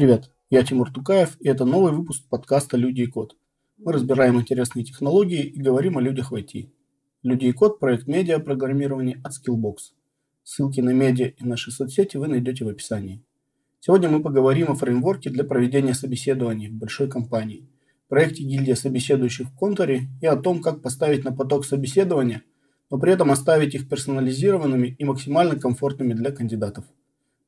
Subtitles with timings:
[0.00, 3.36] Привет, я Тимур Тукаев, и это новый выпуск подкаста «Люди и код».
[3.76, 6.70] Мы разбираем интересные технологии и говорим о людях в IT.
[7.22, 9.92] «Люди и код»– проект медиа программирования от Skillbox.
[10.42, 13.22] Ссылки на медиа и наши соцсети вы найдете в описании.
[13.80, 17.68] Сегодня мы поговорим о фреймворке для проведения собеседований в большой компании,
[18.08, 22.42] проекте гильдия собеседующих в контуре и о том, как поставить на поток собеседования,
[22.90, 26.86] но при этом оставить их персонализированными и максимально комфортными для кандидатов.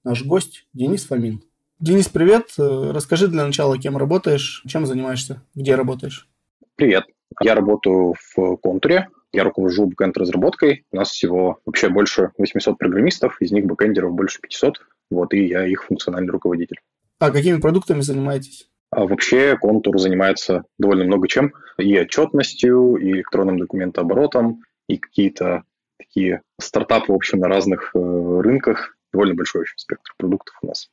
[0.05, 1.41] Наш гость– Денис Фомин–
[1.83, 2.51] Денис, привет.
[2.61, 6.29] Э, расскажи для начала, кем работаешь, чем занимаешься, где работаешь.
[6.77, 7.07] Привет.
[7.41, 9.09] Я работаю в контуре.
[9.33, 10.85] Я руковожу бэкэнд разработкой.
[10.93, 14.81] У нас всего вообще больше 800 программистов, из них бэкэндеров больше 500.
[15.11, 16.79] Вот, и я их функциональный руководитель.
[17.19, 18.71] А какими продуктами занимаетесь?
[18.91, 21.53] А вообще контур занимается довольно много чем.
[21.79, 25.65] И отчетностью, и электронным документооборотом, и какие-то
[25.99, 28.97] такие стартапы, в общем, на разных э, рынках.
[29.13, 30.89] Довольно большой общем, спектр продуктов у нас.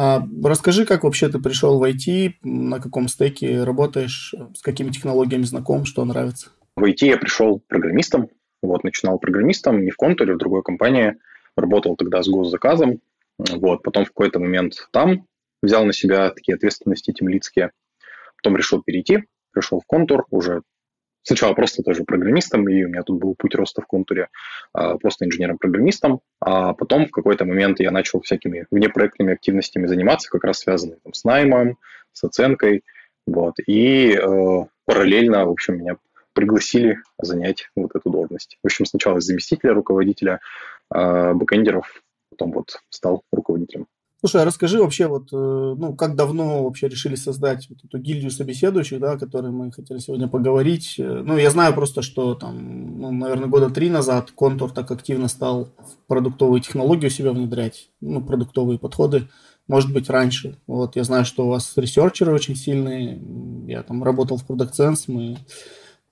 [0.00, 5.42] А, расскажи, как вообще ты пришел в IT, на каком стеке работаешь, с какими технологиями
[5.42, 6.50] знаком, что нравится?
[6.76, 8.28] В IT я пришел программистом,
[8.62, 11.16] вот, начинал программистом, не в контуре, в другой компании,
[11.56, 13.00] работал тогда с госзаказом,
[13.38, 15.26] вот, потом в какой-то момент там
[15.64, 17.72] взял на себя такие ответственности темлицкие,
[18.36, 20.62] потом решил перейти, пришел в контур, уже
[21.28, 24.28] Сначала просто тоже программистом, и у меня тут был путь роста в контуре,
[24.72, 30.44] а, просто инженером-программистом, а потом в какой-то момент я начал всякими внепроектными активностями заниматься, как
[30.44, 31.76] раз связанными там, с наймом,
[32.14, 32.82] с оценкой,
[33.26, 35.98] вот, и э, параллельно, в общем, меня
[36.32, 38.56] пригласили занять вот эту должность.
[38.62, 40.40] В общем, сначала заместителя руководителя
[40.94, 43.86] э, бэкэндеров, потом вот стал руководителем.
[44.20, 48.32] Слушай, а расскажи вообще, вот, э, ну, как давно вообще решили создать вот эту гильдию
[48.32, 50.96] собеседующих, да, о которой мы хотели сегодня поговорить.
[50.98, 55.28] Э, ну, я знаю просто, что там, ну, наверное, года три назад Контур так активно
[55.28, 55.68] стал
[56.08, 59.28] продуктовые технологии у себя внедрять, ну, продуктовые подходы,
[59.68, 60.58] может быть, раньше.
[60.66, 63.22] Вот, я знаю, что у вас ресерчеры очень сильные,
[63.68, 65.36] я там работал в Product Sense, мы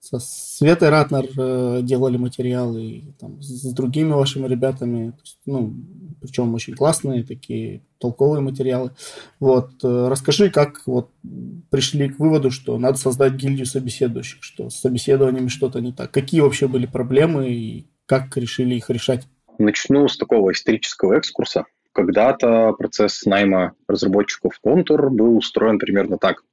[0.07, 5.13] со Светой Ратнер э, делали материалы, и, там, с другими вашими ребятами,
[5.45, 5.75] ну,
[6.21, 8.93] причем очень классные такие толковые материалы.
[9.41, 11.11] Вот, э, расскажи, как вот
[11.71, 16.11] пришли к выводу, что надо создать гильдию собеседующих, что с собеседованиями что-то не так.
[16.13, 19.27] Какие вообще были проблемы и как решили их решать?
[19.59, 21.65] Начну с такого исторического экскурса.
[21.93, 26.45] Когда-то процесс найма разработчиков контур был устроен примерно так.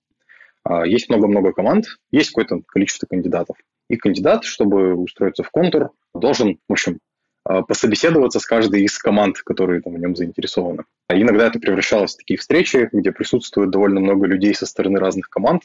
[0.63, 3.57] А, есть много-много команд, есть какое-то количество кандидатов.
[3.90, 7.00] И кандидат, чтобы устроиться в контур, должен, в общем,
[7.46, 10.84] а, пособеседоваться с каждой из команд, которые там в нем заинтересованы.
[11.07, 15.29] А иногда это превращалось в такие встречи, где присутствует довольно много людей со стороны разных
[15.29, 15.63] команд,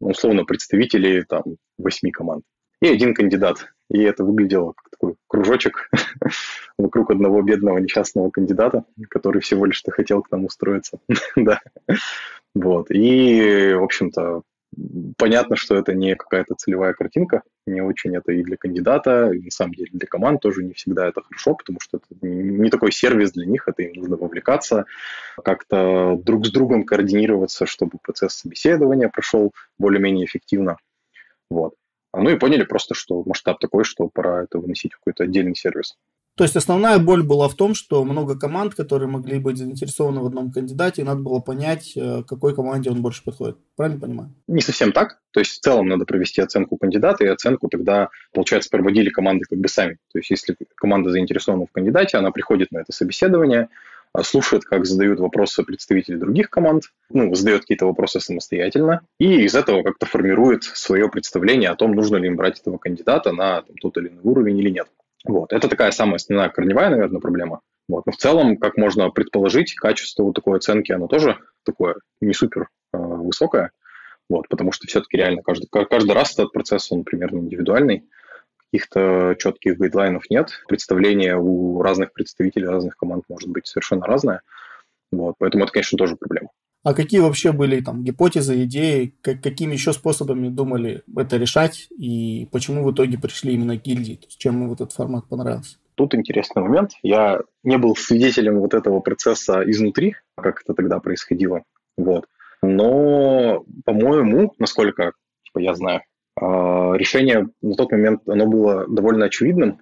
[0.00, 1.42] ну, условно, представители там
[1.78, 2.44] восьми команд.
[2.82, 3.68] И один кандидат.
[3.90, 5.88] И это выглядело как такой кружочек
[6.78, 10.98] вокруг одного бедного несчастного кандидата, который всего лишь-то хотел к нам устроиться.
[11.36, 11.60] да.
[12.54, 12.90] Вот.
[12.90, 14.42] И, в общем-то,
[15.16, 19.50] понятно, что это не какая-то целевая картинка, не очень это и для кандидата, и на
[19.50, 23.32] самом деле для команд тоже не всегда это хорошо, потому что это не такой сервис
[23.32, 24.84] для них, это им нужно вовлекаться,
[25.42, 30.76] как-то друг с другом координироваться, чтобы процесс собеседования прошел более-менее эффективно.
[31.50, 31.74] Вот.
[32.22, 35.96] Ну и поняли просто, что масштаб такой, что пора это выносить в какой-то отдельный сервис.
[36.36, 40.26] То есть основная боль была в том, что много команд, которые могли быть заинтересованы в
[40.26, 43.56] одном кандидате, и надо было понять, э, какой команде он больше подходит.
[43.74, 44.34] Правильно понимаю?
[44.46, 45.18] Не совсем так.
[45.30, 49.58] То есть в целом надо провести оценку кандидата, и оценку тогда, получается, проводили команды как
[49.58, 49.96] бы сами.
[50.12, 53.68] То есть если команда заинтересована в кандидате, она приходит на это собеседование, а,
[54.22, 59.82] слушает, как задают вопросы представители других команд, ну, задает какие-то вопросы самостоятельно, и из этого
[59.82, 63.96] как-то формирует свое представление о том, нужно ли им брать этого кандидата на там, тот
[63.98, 64.88] или иной уровень или нет.
[65.24, 65.52] Вот.
[65.52, 67.60] Это такая самая основная корневая, наверное, проблема.
[67.88, 68.06] Вот.
[68.06, 72.68] Но в целом, как можно предположить, качество вот такой оценки, оно тоже такое не супер
[72.92, 73.70] э, высокое,
[74.28, 78.08] вот, потому что все-таки реально каждый, каждый раз этот процесс, он примерно индивидуальный,
[78.76, 84.42] каких-то четких гайдлайнов нет, представление у разных представителей разных команд может быть совершенно разное,
[85.10, 86.50] вот, поэтому это, конечно, тоже проблема.
[86.82, 92.48] А какие вообще были там гипотезы, идеи, как, какими еще способами думали это решать и
[92.52, 94.14] почему в итоге пришли именно к гильдии?
[94.14, 95.78] То есть чем этот формат понравился?
[95.96, 96.92] Тут интересный момент.
[97.02, 101.64] Я не был свидетелем вот этого процесса изнутри, как это тогда происходило.
[101.96, 102.26] Вот.
[102.62, 105.12] Но, по-моему, насколько
[105.44, 106.02] типа, я знаю,
[106.38, 109.80] решение на тот момент оно было довольно очевидным.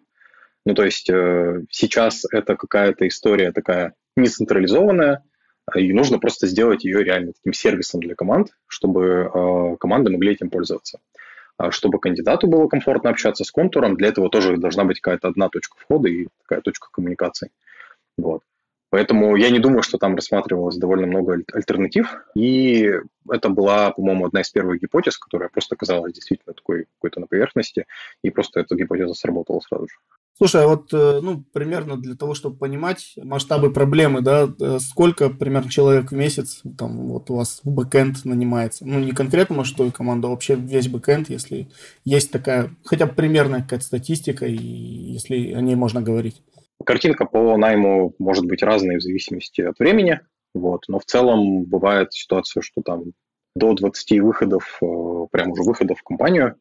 [0.64, 5.22] Ну, то есть э, сейчас это какая-то история такая нецентрализованная,
[5.74, 10.50] и нужно просто сделать ее реально таким сервисом для команд, чтобы э, команды могли этим
[10.50, 11.00] пользоваться.
[11.56, 15.48] А чтобы кандидату было комфортно общаться с контуром, для этого тоже должна быть какая-то одна
[15.48, 17.50] точка входа и такая точка коммуникации.
[18.16, 18.42] Вот.
[18.94, 22.14] Поэтому я не думаю, что там рассматривалось довольно много альтернатив.
[22.36, 22.92] И
[23.28, 27.86] это была, по-моему, одна из первых гипотез, которая просто оказалась действительно такой какой-то на поверхности,
[28.22, 29.94] и просто эта гипотеза сработала сразу же.
[30.38, 35.28] Слушай, а вот, э, ну, примерно для того, чтобы понимать масштабы проблемы, да, э, сколько,
[35.28, 38.86] примерно, человек в месяц, там, вот у вас в бэкэнд нанимается?
[38.86, 41.68] Ну, не конкретно, может, той команда, а вообще весь бэкэнд, если
[42.04, 46.42] есть такая, хотя бы примерная какая-то статистика, и если о ней можно говорить.
[46.84, 50.20] Картинка по найму может быть разной в зависимости от времени,
[50.54, 53.04] вот, но в целом бывает ситуация, что там
[53.54, 54.86] до 20 выходов, э,
[55.30, 56.56] прям уже выходов в компанию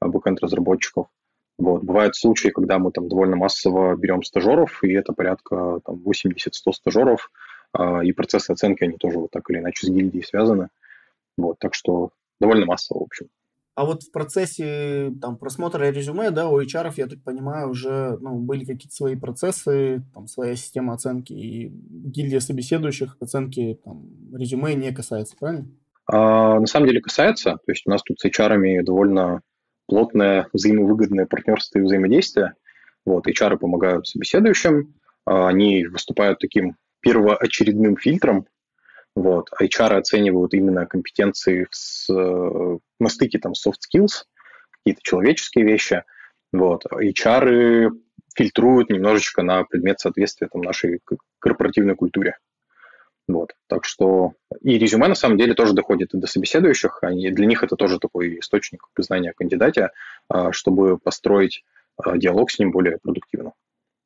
[0.00, 1.06] бэкэнд-разработчиков–
[1.58, 1.84] вот.
[1.84, 7.30] Бывают случаи, когда мы там довольно массово берем стажеров, и это порядка там, 80-100 стажеров,
[7.72, 10.68] а, и процессы оценки, они тоже вот так или иначе с гильдией связаны.
[11.36, 12.10] Вот, так что
[12.40, 13.28] довольно массово, в общем.
[13.74, 18.38] А вот в процессе там, просмотра резюме, да, у HR, я так понимаю, уже ну,
[18.38, 24.04] были какие-то свои процессы, там, своя система оценки, и гильдия собеседующих оценки там,
[24.34, 25.68] резюме не касается, правильно?
[26.06, 27.52] А, на самом деле касается.
[27.64, 29.40] То есть у нас тут с HR довольно
[29.86, 32.54] плотное взаимовыгодное партнерство и взаимодействие.
[33.06, 34.94] Вот, HR помогают собеседующим,
[35.24, 38.46] а, они выступают таким первоочередным фильтром,
[39.14, 44.24] вот, HR оценивают именно компетенции с, на стыке там soft skills,
[44.70, 46.04] какие-то человеческие вещи,
[46.52, 47.90] вот, HR
[48.34, 51.00] фильтруют немножечко на предмет соответствия там, нашей
[51.38, 52.38] корпоративной культуре.
[53.28, 53.52] Вот.
[53.68, 56.98] Так что и резюме на самом деле тоже доходит до собеседующих.
[57.02, 59.90] Они, для них это тоже такой источник знания о кандидате,
[60.28, 61.64] а, чтобы построить
[61.96, 63.52] а, диалог с ним более продуктивно.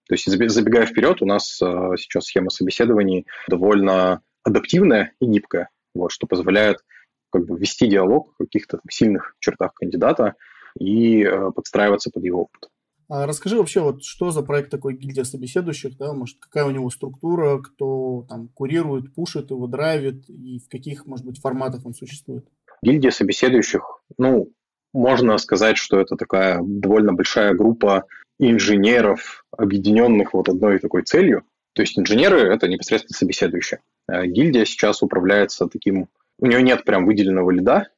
[0.09, 6.13] То есть забегая вперед, у нас а, сейчас схема собеседований довольно адаптивная и гибкая, вот,
[6.13, 6.79] что позволяет
[7.31, 10.35] как бы вести диалог в каких-то сильных чертах кандидата
[10.79, 12.71] и подстраиваться под его опыт.
[13.09, 16.91] А расскажи вообще, вот что за проект такой гильдия собеседующих, да, может, какая у него
[16.91, 22.47] структура, кто там курирует, пушит его, драйвит, и в каких, может быть, форматах он существует?
[22.83, 24.53] Гильдия собеседующих, ну,
[24.93, 28.07] можно сказать, что это такая довольно большая группа
[28.39, 31.43] инженеров, объединенных вот одной такой целью.
[31.75, 33.81] То есть инженеры– это непосредственно собеседующие.
[34.09, 36.09] А гильдия сейчас управляется таким...
[36.39, 37.89] У нее нет прям выделенного лида,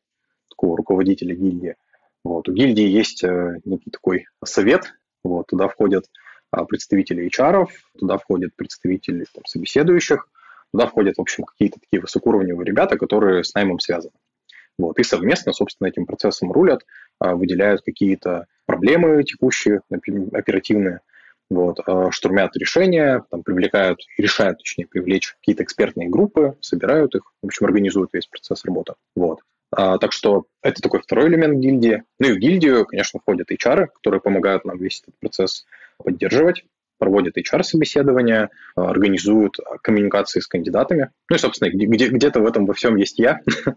[0.48, 1.76] такого руководителя гильдии.
[2.24, 2.48] Вот.
[2.48, 4.94] У гильдии есть э, некий такой совет,
[5.24, 6.06] вот, туда входят
[6.50, 7.66] а, представители HR,
[7.98, 10.28] туда входят представители там, собеседующих,
[10.72, 14.14] туда входят, в общем, какие-то такие высокоуровневые ребята, которые с наймом связаны.
[14.78, 16.84] Вот, и совместно, собственно, этим процессом рулят,
[17.18, 21.00] а, выделяют какие-то проблемы текущие, например, оперативные,
[21.50, 27.46] вот, а, штурмят решения, там, привлекают, решают, точнее, привлечь какие-то экспертные группы, собирают их, в
[27.46, 28.94] общем, организуют весь процесс работы.
[29.16, 29.40] Вот.
[29.70, 32.04] А, так что это такой второй элемент гильдии.
[32.18, 35.66] Ну и в гильдию, конечно, входят HR, которые помогают нам весь этот процесс
[35.98, 36.64] поддерживать,
[36.98, 41.10] проводят HR-собеседования, организуют коммуникации с кандидатами.
[41.30, 43.40] Ну и, собственно, где- где-то в этом во всем есть я,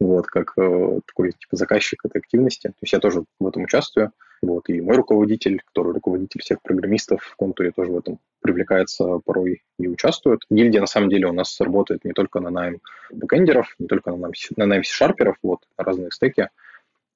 [0.00, 2.68] вот, как э, такой типа заказчик этой активности.
[2.68, 4.12] То есть я тоже в этом участвую.
[4.42, 9.62] Вот, и мой руководитель, который руководитель всех программистов в контуре, тоже в этом привлекается порой
[9.78, 10.40] и участвует.
[10.50, 12.80] Гильдия, на самом деле, у нас работает не только на найм
[13.12, 16.48] бэкэндеров, не только на найм, на найм C-шарперов, вот, на разные стеки,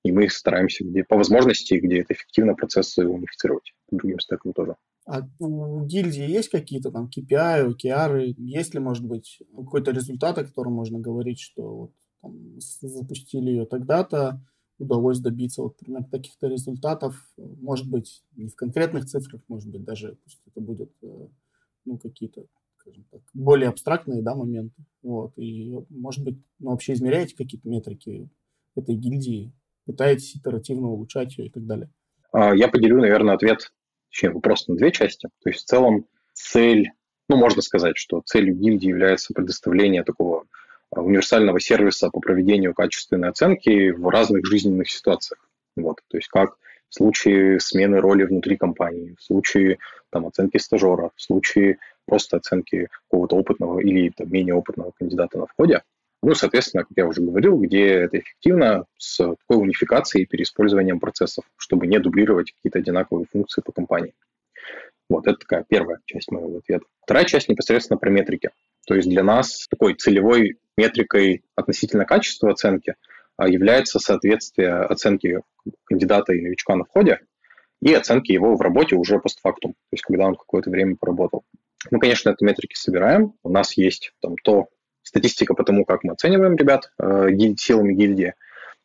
[0.05, 4.77] и мы стараемся где, по возможности, где это эффективно, процессы унифицировать другим стекам тоже.
[5.05, 8.35] А у гильдии есть какие-то там KPI, OKR?
[8.37, 11.93] Есть ли, может быть, какой-то результат, о котором можно говорить, что вот,
[12.23, 14.41] там, запустили ее тогда-то,
[14.79, 20.19] удалось добиться вот примерно таких-то результатов, может быть, не в конкретных цифрах, может быть, даже
[20.23, 21.29] пусть это будет, э,
[21.85, 22.45] ну, какие-то,
[22.79, 28.29] скажем так, более абстрактные, да, моменты, вот, и, может быть, ну, вообще измеряете какие-то метрики
[28.75, 29.53] этой гильдии,
[29.87, 31.91] пытаетесь итеративно улучшать ее и так далее?
[32.33, 33.73] А, я поделю, наверное, ответ,
[34.11, 35.29] точнее, вопрос на две части.
[35.43, 36.91] То есть в целом цель,
[37.29, 40.45] ну, можно сказать, что целью гильдии является предоставление такого
[40.95, 45.41] универсального сервиса по проведению качественной оценки в разных жизненных ситуациях.
[45.77, 46.57] Вот, то есть как
[46.89, 49.79] в случае смены роли внутри компании, в случае
[50.11, 55.47] там, оценки стажера, в случае просто оценки какого-то опытного или там, менее опытного кандидата на
[55.47, 55.83] входе.
[56.23, 61.45] Ну, соответственно, как я уже говорил, где это эффективно, с такой унификацией и переиспользованием процессов,
[61.57, 64.15] чтобы не дублировать какие-то одинаковые функции по компании.
[65.09, 66.85] Вот, это такая первая часть моего ответа.
[67.03, 68.51] Вторая часть непосредственно про метрики.
[68.87, 72.95] То есть для нас такой целевой метрикой относительно качества оценки
[73.37, 75.41] а, является соответствие оценки
[75.85, 77.21] кандидата и новичка на входе
[77.81, 81.45] и оценки его в работе уже постфактум, то есть когда он какое-то время поработал.
[81.91, 83.35] Мы, конечно, эти метрики собираем.
[83.43, 84.67] У нас есть там то
[85.03, 88.35] статистика по тому, как мы оцениваем ребят э, силами гильдии.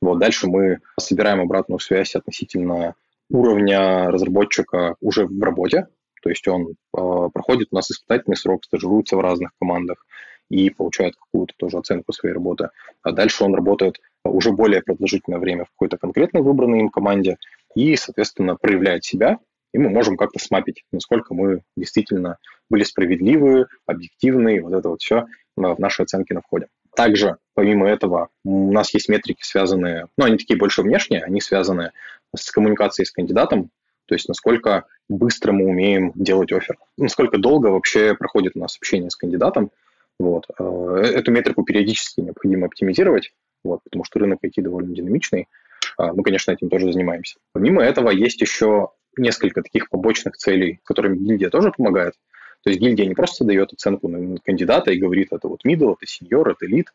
[0.01, 2.95] Вот, дальше мы собираем обратную связь относительно
[3.29, 5.87] уровня разработчика уже в работе,
[6.21, 10.05] То есть он э, проходит у нас испытательный срок, стажируется в разных командах
[10.49, 12.69] и получает какую-то тоже оценку своей работы.
[13.03, 17.37] А дальше он работает уже более продолжительное время в какой-то конкретной выбранной им команде
[17.75, 19.39] и, соответственно, проявляет себя,
[19.73, 22.37] и мы можем как-то смапить, насколько мы действительно
[22.69, 25.25] были справедливы, объективны, вот это вот все
[25.55, 26.67] в наши оценки на входе.
[26.95, 31.91] Также, помимо этого, у нас есть метрики, связанные, ну, они такие больше внешние, они связаны
[32.35, 33.69] с коммуникацией с кандидатом,
[34.05, 39.09] то есть насколько быстро мы умеем делать офер, насколько долго вообще проходит у нас общение
[39.09, 39.71] с кандидатом.
[40.19, 40.45] Вот.
[40.59, 45.47] Э, эту метрику периодически необходимо оптимизировать, вот, потому что рынок IT довольно динамичный.
[45.97, 47.39] А, мы, конечно, этим тоже занимаемся.
[47.53, 52.13] Помимо этого, есть еще несколько таких побочных целей, которыми гильдия тоже помогает.
[52.63, 56.05] То есть гильдия не просто дает оценку на кандидата и говорит, это вот middle, это
[56.05, 56.89] senior, это elite,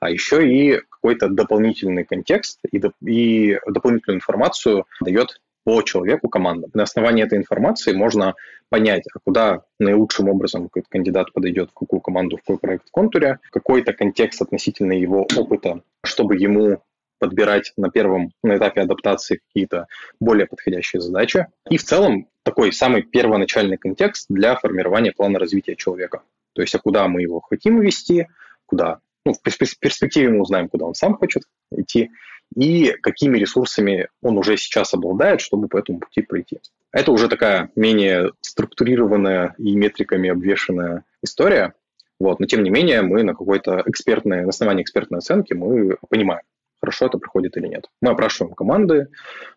[0.00, 6.68] а еще и какой-то дополнительный контекст и, доп- и дополнительную информацию дает по человеку команда.
[6.74, 8.34] На основании этой информации можно
[8.68, 12.90] понять, а куда наилучшим образом какой-то кандидат подойдет, в какую команду, в какой проект в
[12.90, 16.82] контуре, какой-то контекст относительно его опыта, чтобы ему
[17.18, 19.86] подбирать на первом на этапе адаптации какие-то
[20.18, 21.46] более подходящие задачи.
[21.70, 26.22] И в целом такой самый первоначальный контекст для формирования плана развития человека.
[26.54, 28.26] То есть, а куда мы его хотим вести,
[28.66, 32.10] куда ну, в перспективе мы узнаем, куда он сам хочет идти,
[32.54, 36.60] и какими ресурсами он уже сейчас обладает, чтобы по этому пути пройти.
[36.92, 41.74] Это уже такая менее структурированная и метриками обвешенная история,
[42.20, 46.42] вот, но тем не менее мы на какой-то экспертной, на основании экспертной оценки мы понимаем,
[46.80, 47.88] хорошо это проходит или нет.
[48.00, 49.08] Мы опрашиваем команды,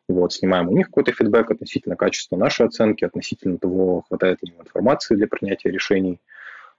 [0.07, 4.61] вот, снимаем у них какой-то фидбэк относительно качества нашей оценки, относительно того, хватает ли им
[4.61, 6.19] информации для принятия решений.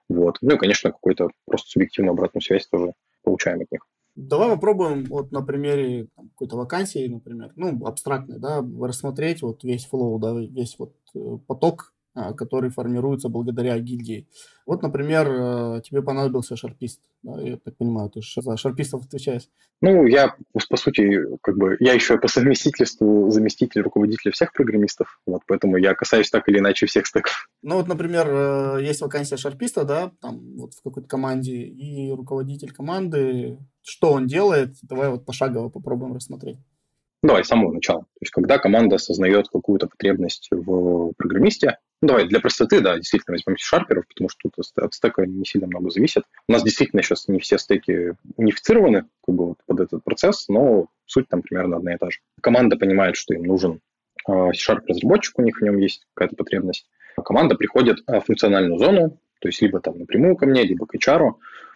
[0.08, 0.38] Вот.
[0.40, 2.92] Ну и, конечно, какую-то просто субъективную обратную связь тоже
[3.22, 3.80] получаем от них.
[4.16, 10.18] Давай попробуем вот на примере какой-то вакансии, например, ну, абстрактной, да, рассмотреть вот весь флоу,
[10.18, 14.26] да, весь вот э, поток а, который формируется благодаря гильдии.
[14.64, 16.98] Вот, например, э, тебе понадобился шарпист.
[17.22, 19.50] Да, я так понимаю, ты за шарпистов отвечаешь.
[19.82, 20.34] Ну, я,
[20.70, 25.94] по сути, как бы, я еще по совместительству заместитель руководителя всех программистов, вот, поэтому я
[25.94, 27.50] касаюсь так или иначе всех стеков.
[27.60, 32.72] Ну, вот, например, э, есть вакансия шарписта, да, там, вот в какой-то команде, и руководитель
[32.72, 36.58] команды, что он делает, давай вот пошагово попробуем рассмотреть.
[37.22, 38.02] Давай, с самого начала.
[38.02, 43.34] То есть, когда команда осознает какую-то потребность в программисте, ну, давай, для простоты, да, действительно
[43.34, 46.24] возьмем шарперов, потому что тут от стека не сильно много зависит.
[46.48, 50.88] У нас действительно сейчас не все стеки унифицированы как бы, вот, под этот процесс, но
[51.06, 52.18] суть там примерно одна и та же.
[52.42, 53.80] Команда понимает, что им нужен
[54.26, 56.88] а, C-Sharp-разработчик, у них в нем есть какая-то потребность.
[57.24, 61.32] Команда приходит в функциональную зону, то есть либо там напрямую ко мне, либо к HR,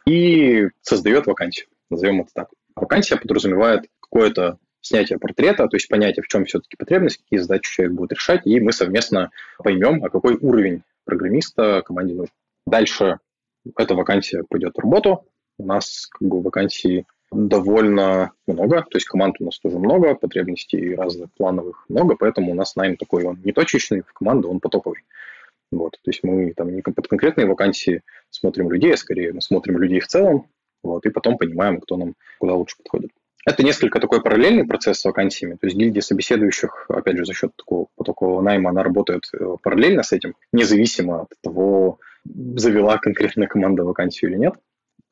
[0.06, 2.48] и создает вакансию, назовем это так.
[2.74, 7.94] Вакансия подразумевает какое-то снятия портрета, то есть понятие, в чем все-таки потребность, какие задачи человек
[7.94, 12.32] будет решать, и мы совместно поймем, а какой уровень программиста команде нужен.
[12.66, 13.18] Дальше
[13.76, 15.26] эта вакансия пойдет в работу.
[15.58, 20.94] У нас как бы вакансий довольно много, то есть команд у нас тоже много, потребностей
[20.94, 25.04] разных плановых много, поэтому у нас найм такой, он не точечный, в команду он потоковый.
[25.70, 29.78] Вот, то есть мы там не под конкретные вакансии смотрим людей, а скорее мы смотрим
[29.78, 30.48] людей в целом,
[30.82, 33.10] вот, и потом понимаем, кто нам куда лучше подходит.
[33.46, 35.54] Это несколько такой параллельный процесс с вакансиями.
[35.54, 40.02] То есть гильдия собеседующих, опять же, за счет такого потокового найма, она работает э, параллельно
[40.02, 44.54] с этим, независимо от того, завела конкретная команда вакансию или нет.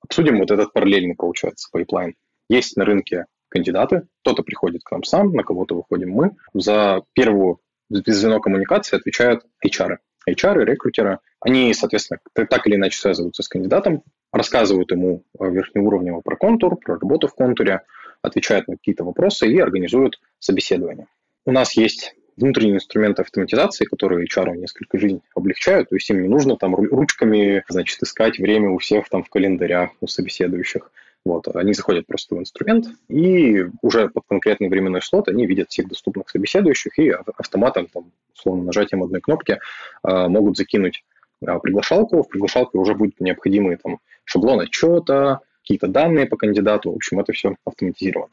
[0.02, 2.14] Обсудим вот этот параллельный, получается, пайплайн.
[2.50, 6.32] Есть на рынке кандидаты, кто-то приходит к нам сам, на кого-то выходим мы.
[6.52, 7.60] За первую
[7.90, 9.96] звено коммуникации отвечают HR.
[10.32, 16.76] HR, рекрутеры, они, соответственно, так или иначе связываются с кандидатом, рассказывают ему верхнеуровнево про контур,
[16.76, 17.82] про работу в контуре,
[18.22, 21.06] отвечают на какие-то вопросы и организуют собеседование.
[21.46, 26.28] У нас есть внутренние инструменты автоматизации, которые HR несколько жизнь облегчают, то есть им не
[26.28, 30.90] нужно там ручками, значит, искать время у всех там в календарях, у собеседующих.
[31.24, 35.88] Вот, они заходят просто в инструмент, и уже под конкретный временной слот они видят всех
[35.88, 39.58] доступных собеседующих, и автоматом, там, условно, нажатием одной кнопки
[40.06, 41.04] э, могут закинуть
[41.42, 42.22] э, приглашалку.
[42.22, 46.92] В приглашалке уже будет необходимый там шаблон отчета, какие-то данные по кандидату.
[46.92, 48.32] В общем, это все автоматизировано.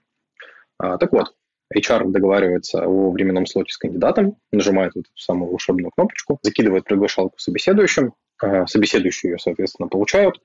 [0.77, 1.33] А, так вот,
[1.75, 7.37] HR договаривается о временном слоте с кандидатом, нажимает вот эту самую волшебную кнопочку, закидывает приглашалку
[7.39, 10.41] собеседующим, а, собеседующие ее, соответственно, получают,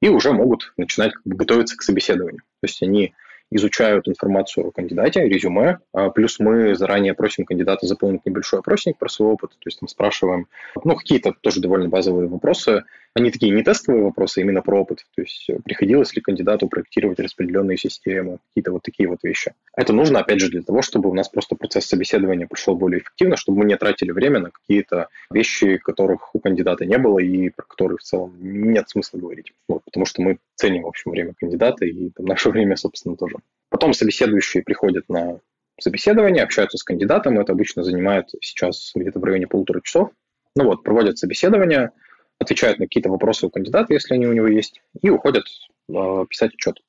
[0.00, 2.42] и уже могут начинать готовиться к собеседованию.
[2.60, 3.14] То есть они
[3.50, 9.08] изучают информацию о кандидате, резюме, а плюс мы заранее просим кандидата заполнить небольшой опросник про
[9.08, 10.48] свой опыт, то есть там спрашиваем,
[10.82, 12.84] ну, какие-то тоже довольно базовые вопросы,
[13.14, 15.06] Они такие не тестовые вопросы, а именно про опыт.
[15.14, 19.54] То есть э, приходилось ли кандидату проектировать распределенные системы, какие-то вот такие вот вещи.
[19.76, 23.36] Это нужно, опять же, для того, чтобы у нас просто процесс собеседования прошел более эффективно,
[23.36, 27.64] чтобы мы не тратили время на какие-то вещи, которых у кандидата не было и про
[27.64, 29.52] которые в целом нет смысла говорить.
[29.68, 33.36] Вот, потому что мы ценим, в общем, время кандидата и там, наше время, собственно, тоже.
[33.70, 35.38] Потом собеседующие приходят на
[35.80, 37.38] собеседование, общаются с кандидатом.
[37.38, 40.10] Это обычно занимает сейчас где-то в районе полутора часов.
[40.56, 41.90] Ну вот, проводят собеседование,
[42.38, 45.44] отвечают на какие-то вопросы у кандидата, если они у него есть, и уходят
[45.88, 46.80] э, писать отчет.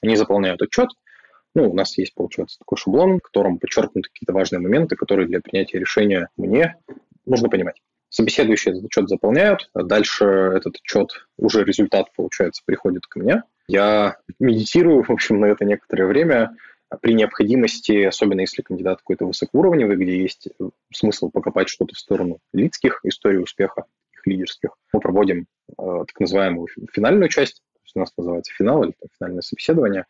[0.00, 0.88] Они заполняют отчет.
[1.54, 5.40] Ну, у нас есть, получается, такой шаблон, в котором подчеркнуты какие-то важные моменты, которые для
[5.40, 6.76] принятия решения мне
[7.26, 7.80] нужно понимать.
[8.08, 13.42] Собеседующие этот отчет заполняют, а дальше этот отчет, уже результат, получается, приходит ко мне.
[13.68, 16.56] Я медитирую, в общем, на это некоторое время,
[17.00, 20.48] при необходимости, особенно если кандидат какой-то высокоуровневый, где есть
[20.92, 23.84] смысл покопать что-то в сторону лицких историй успеха,
[24.22, 28.84] их лидерских, мы проводим э, так называемую финальную часть, то есть у нас называется финал
[28.84, 30.06] или финальное собеседование.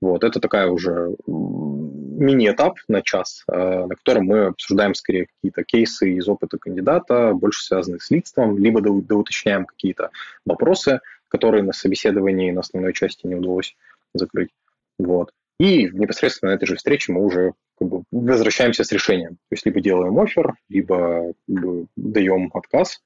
[0.00, 6.12] Вот, это такая уже мини-этап на час, э, на котором мы обсуждаем скорее какие-то кейсы
[6.12, 10.10] из опыта кандидата, больше связанные с лидством, либо доуточняем какие-то
[10.44, 13.76] вопросы, которые на собеседовании на основной части не удалось
[14.14, 14.50] закрыть.
[14.98, 15.32] Вот.
[15.58, 19.34] И непосредственно на этой же встрече мы уже как бы возвращаемся с решением.
[19.34, 23.02] То есть либо делаем офер, либо, либо даем отказ.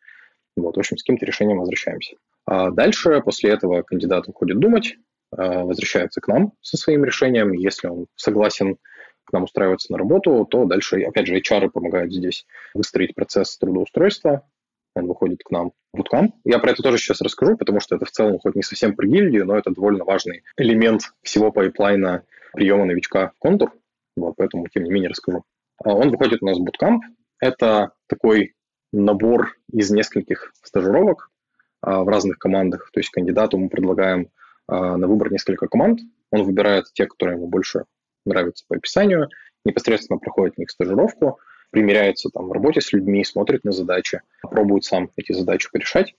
[0.56, 2.16] Вот, в общем, с каким-то решением возвращаемся.
[2.47, 4.97] А дальше, после этого кандидат уходит думать,
[5.35, 7.52] а, возвращается к нам со своим решением.
[7.52, 8.76] Если он согласен
[9.25, 14.47] к нам устраиваться на работу, то дальше, опять же, HR помогают здесь выстроить процесс трудоустройства.
[14.94, 16.32] Он выходит к нам в Bootcamp.
[16.44, 19.06] Я про это тоже сейчас расскажу, потому что это в целом хоть не совсем про
[19.06, 23.73] гильдию, но это довольно важный элемент всего пайплайна приема новичка в контур.
[24.16, 25.44] Вот, поэтому, тем не менее, расскажу.
[25.82, 26.99] А он выходит у нас в Bootcamp.
[27.40, 28.54] Это такой
[28.92, 31.30] набор из нескольких стажировок
[31.80, 32.90] а, в разных командах.
[32.92, 34.30] То есть кандидату мы предлагаем
[34.68, 36.00] а, на выбор несколько команд.
[36.30, 37.84] Он выбирает те, которые ему больше
[38.25, 39.28] нравятся по описанию,
[39.64, 41.38] непосредственно проходит в них стажировку,
[41.70, 46.14] примеряется там в работе с людьми, смотрит на задачи, пробует сам эти задачи порешать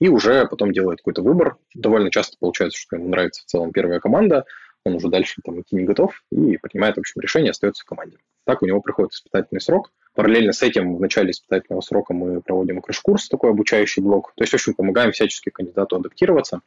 [0.00, 1.56] и уже потом делает какой-то выбор.
[1.74, 4.44] Довольно часто получается, что ему нравится в целом первая команда,
[4.84, 8.18] он уже дальше там идти не готов и принимает, в общем, решение, остается в команде.
[8.44, 9.92] Так у него приходит испытательный срок.
[10.18, 14.32] Параллельно с этим в начале испытательного срока мы проводим краш-курс, такой обучающий блок.
[14.34, 16.60] То есть, в общем, помогаем всячески кандидату адаптироваться.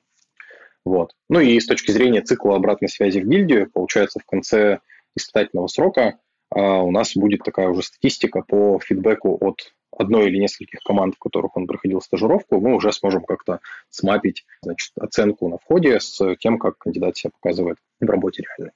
[0.86, 1.12] Вот.
[1.28, 4.80] Ну и с точки зрения цикла обратной связи в гильдию, получается, в конце
[5.18, 6.18] испытательного срока
[6.50, 11.20] а, у нас будет такая уже статистика по фидбэку от одной или нескольких команд, в
[11.20, 13.60] которых он проходил стажировку, мы уже сможем как-то
[13.90, 18.72] смапить значит, оценку на входе с тем, как кандидат себя показывает в работе реально.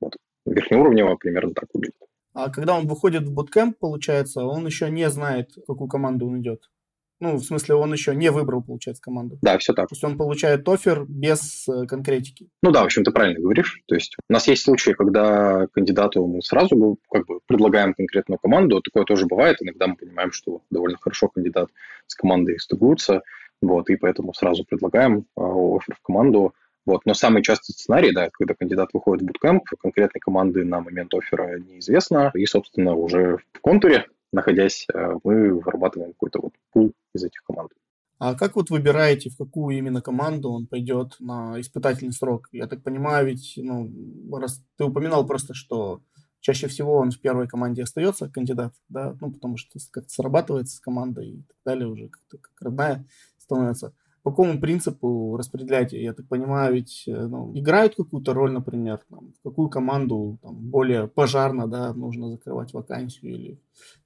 [0.00, 0.16] Вот.
[0.44, 2.07] Верхнеуровнево примерно так выглядит.
[2.38, 6.40] А когда он выходит в буткемп, получается, он еще не знает, в какую команду он
[6.40, 6.70] идет.
[7.18, 9.38] Ну, в смысле, он еще не выбрал, получается, команду.
[9.42, 9.88] Да, все так.
[9.88, 12.48] То есть он получает офер без э, конкретики.
[12.62, 13.82] Ну да, в общем, ты правильно говоришь.
[13.88, 18.80] То есть у нас есть случаи, когда кандидату мы сразу как бы предлагаем конкретную команду.
[18.82, 19.56] Такое тоже бывает.
[19.58, 21.70] Иногда мы понимаем, что довольно хорошо кандидат
[22.06, 23.22] с командой стыгуется.
[23.60, 26.54] Вот, и поэтому сразу предлагаем э, офер в команду.
[26.88, 27.02] Вот.
[27.04, 31.58] Но самый частый сценарий, да, когда кандидат выходит в буткемп, конкретной команды на момент оффера
[31.58, 37.42] неизвестно, и, собственно, уже в контуре находясь, э, мы вырабатываем какой-то вот пул из этих
[37.42, 37.72] команд.
[38.18, 42.48] А как вот выбираете, в какую именно команду он пойдет на испытательный срок?
[42.52, 43.90] Я так понимаю, ведь ну,
[44.38, 46.00] раз ты упоминал просто, что
[46.40, 50.80] чаще всего он в первой команде остается кандидат, да, ну, потому что как-то срабатывается с
[50.80, 53.04] командой и так далее, уже как-то как родная
[53.36, 53.92] становится
[54.28, 56.02] по какому принципу распределяете?
[56.02, 60.54] Я так понимаю, ведь э, ну, играют какую-то роль, например, там, в какую команду там,
[60.54, 63.60] более пожарно да, нужно закрывать вакансию или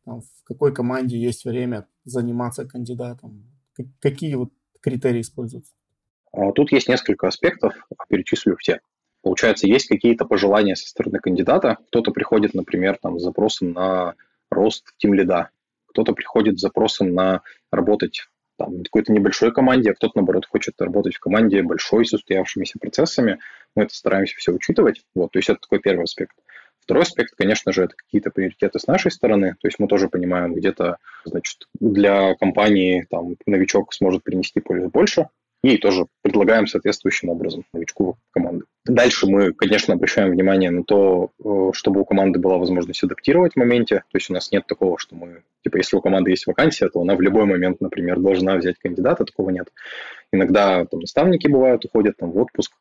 [0.05, 3.51] там, в какой команде есть время заниматься кандидатом?
[4.01, 5.73] Какие вот критерии используются?
[6.33, 7.75] А, тут есть несколько аспектов,
[8.09, 8.79] перечислю все.
[9.23, 11.79] Получается, есть какие-то пожелания со стороны кандидата.
[11.89, 14.15] Кто-то приходит, например, там, с запросом на
[14.51, 15.15] рост тим
[15.87, 21.15] кто-то приходит с запросом на работать там, какой-то небольшой команде, а кто-то, наоборот, хочет работать
[21.15, 23.39] в команде большой, с устоявшимися процессами.
[23.75, 25.03] Мы это стараемся все учитывать.
[25.15, 26.37] Вот, то есть это такой первый аспект.
[26.81, 29.55] Второй аспект, конечно же, это какие-то приоритеты с нашей стороны.
[29.61, 35.29] То есть мы тоже понимаем, где-то, значит, для компании там новичок сможет принести пользу больше,
[35.63, 38.65] и тоже предлагаем соответствующим образом новичку команды.
[38.85, 43.57] Дальше мы, конечно, обращаем внимание на то, э, чтобы у команды была возможность адаптировать в
[43.57, 44.03] моменте.
[44.11, 47.01] То есть у нас нет такого, что мы, типа, если у команды есть вакансия, то
[47.01, 49.69] она в любой момент, например, должна взять кандидата, такого нет.
[50.33, 52.73] Иногда там наставники бывают, уходят там в отпуск,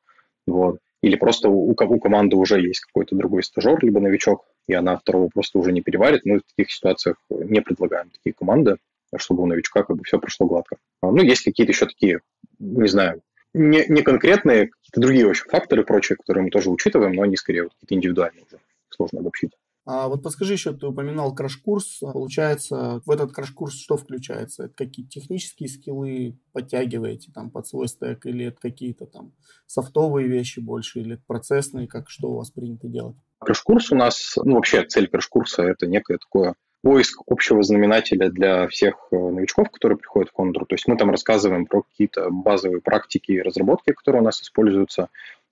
[0.48, 0.80] вот.
[1.04, 5.30] Или просто у, у команды уже есть какой-то другой стажер, либо новичок, и она второго
[5.34, 6.26] просто уже не переварит.
[6.26, 8.78] Мы в таких ситуациях не предлагаем такие команды.
[9.18, 10.78] Чтобы у новичка как бы все прошло гладко.
[11.02, 12.22] А, ну, есть какие-то еще такие,
[12.60, 13.22] не знаю,
[13.54, 17.64] не, не конкретные, какие-то другие очень факторы прочие, которые мы тоже учитываем, но они скорее
[17.64, 19.52] вот какие-то индивидуальные уже, сложно обобщить.
[19.84, 22.00] А вот подскажи еще, ты упоминал краш-курс.
[22.02, 24.66] Получается, в этот краш-курс что включается?
[24.66, 29.34] Это какие технические скиллы подтягиваете там под свой стек, или это какие-то там
[29.66, 33.18] софтовые вещи больше, или это процессные, как что у вас принято делать?
[33.40, 39.08] Краш-курс у нас, ну вообще цель краш-курса это некое такое поиск общего знаменателя для всех
[39.12, 40.66] э, новичков, которые приходят в контур.
[40.66, 45.10] То есть мы там рассказываем про какие-то базовые практики разработки, которые у нас используются,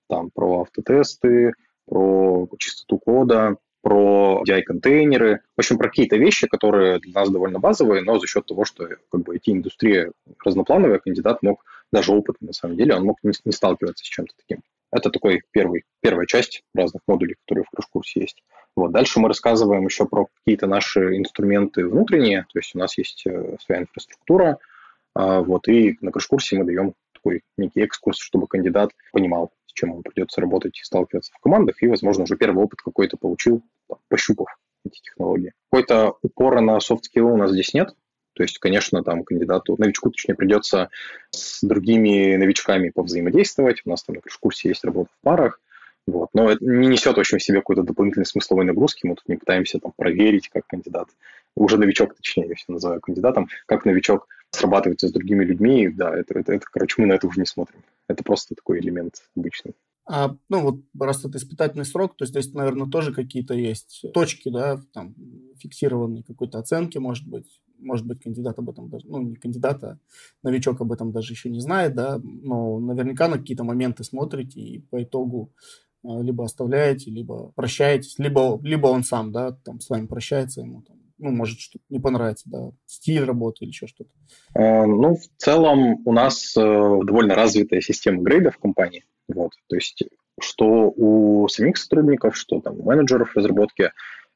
[0.08, 1.54] там про автотесты,
[1.86, 8.02] про чистоту кода, про DI-контейнеры, в общем, про какие-то вещи, которые для нас довольно базовые,
[8.02, 10.12] но за счет того, что как бы IT-индустрия
[10.44, 14.34] разноплановая, кандидат мог, даже опытный на самом деле, он мог не, не сталкиваться с чем-то
[14.36, 14.64] таким.
[14.92, 18.44] Это такой первый, первая часть разных модулей, которые в краш-курсе есть.
[18.76, 18.92] Вот.
[18.92, 23.58] Дальше мы рассказываем еще про какие-то наши инструменты внутренние, то есть у нас есть э,
[23.60, 24.60] своя инфраструктура,
[25.16, 29.90] а, вот, и на краш-курсе мы даем такой некий экскурс, чтобы кандидат понимал, с чем
[29.92, 33.64] ему придется работать и сталкиваться в командах, и, возможно, уже первый опыт какой-то получил,
[34.08, 34.48] пощупав
[34.86, 35.54] эти технологии.
[35.72, 37.94] Какой-то упора на софт-скиллы у нас здесь нет,
[38.40, 40.90] то есть, конечно, там кандидату, новичку, точнее, придется
[41.30, 43.82] с другими новичками повзаимодействовать.
[43.84, 45.60] У нас там на курсе есть работа в парах.
[46.08, 46.30] Вот.
[46.32, 49.06] Но это не несет очень в себе какой-то дополнительной смысловой нагрузки.
[49.06, 51.10] Мы тут не пытаемся там проверить, как кандидат,
[51.54, 55.90] уже новичок, точнее, я все называю кандидатом, как новичок срабатывается с другими людьми.
[55.90, 57.84] Да, это, это, это, короче, мы на это уже не смотрим.
[58.08, 59.76] Это просто такой элемент обычный.
[60.06, 64.82] А, ну вот раз это испытательный срок, то здесь, наверное, тоже какие-то есть точки, да,
[64.94, 65.14] там
[65.58, 70.00] фиксированные какой-то оценки, может быть, может быть, кандидат об этом даже, ну, не кандидат, а
[70.44, 74.80] новичок об этом даже еще не знает, да, но наверняка на какие-то моменты смотрите и
[74.80, 75.52] по итогу
[76.04, 80.82] а, либо оставляете, либо прощаетесь, либо, либо он сам, да, там с вами прощается, ему
[80.82, 84.12] там, ну, может, что-то не понравится, да, стиль работы или еще что-то.
[84.56, 89.76] Э, ну, в целом у нас э, довольно развитая система грейдов в компании, вот, то
[89.76, 90.04] есть
[90.42, 93.92] что у самих сотрудников, что там у менеджеров разработки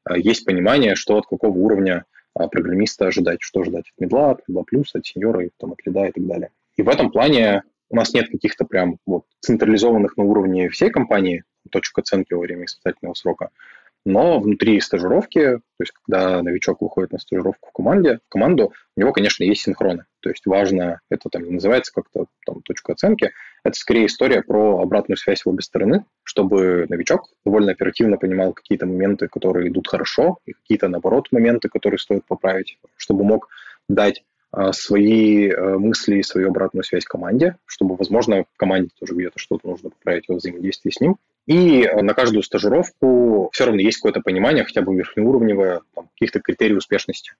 [0.08, 2.04] э, есть понимание, что от какого уровня
[2.34, 6.12] программиста ожидать, что ждать от медла, от медла плюс, от сеньора, там, от лида и
[6.12, 6.50] так далее.
[6.76, 11.44] И в этом плане у нас нет каких-то прям вот централизованных на уровне всей компании
[11.70, 13.50] точек оценки во время испытательного срока.
[14.04, 19.00] Но внутри стажировки, то есть когда новичок выходит на стажировку в команде, в команду, у
[19.00, 20.04] него, конечно, есть синхроны.
[20.20, 23.32] То есть важно, это там называется как-то там точка оценки,
[23.64, 28.84] это скорее история про обратную связь в обе стороны, чтобы новичок довольно оперативно понимал какие-то
[28.84, 33.48] моменты, которые идут хорошо, и какие-то, наоборот, моменты, которые стоит поправить, чтобы мог
[33.88, 34.22] дать
[34.72, 39.68] свои а, мысли и свою обратную связь команде, чтобы, возможно, в команде тоже где-то что-то
[39.68, 44.64] нужно поправить во взаимодействии с ним, и на каждую стажировку все равно есть какое-то понимание,
[44.64, 47.32] хотя бы верхнеуровневое, там, каких-то критерий успешности.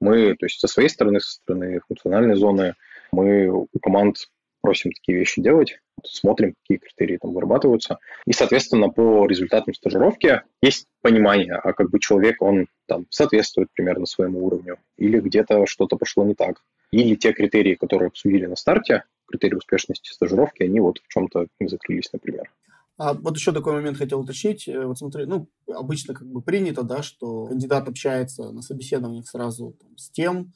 [0.00, 2.74] Мы, то есть со своей стороны, со стороны функциональной зоны,
[3.12, 4.28] мы у команд
[4.66, 7.98] просим такие вещи делать, смотрим, какие критерии там вырабатываются.
[8.26, 14.06] И, соответственно, по результатам стажировки есть понимание, а как бы человек, он там соответствует примерно
[14.06, 16.64] своему уровню, или где-то что-то пошло не так.
[16.90, 22.12] Или те критерии, которые обсудили на старте, критерии успешности стажировки, они вот в чем-то закрылись,
[22.12, 22.50] например.
[22.98, 24.66] А вот еще такой момент хотел уточнить.
[24.66, 29.76] Э, вот смотри, ну, обычно как бы принято, да, что кандидат общается на собеседованиях сразу
[29.80, 30.52] там, с тем,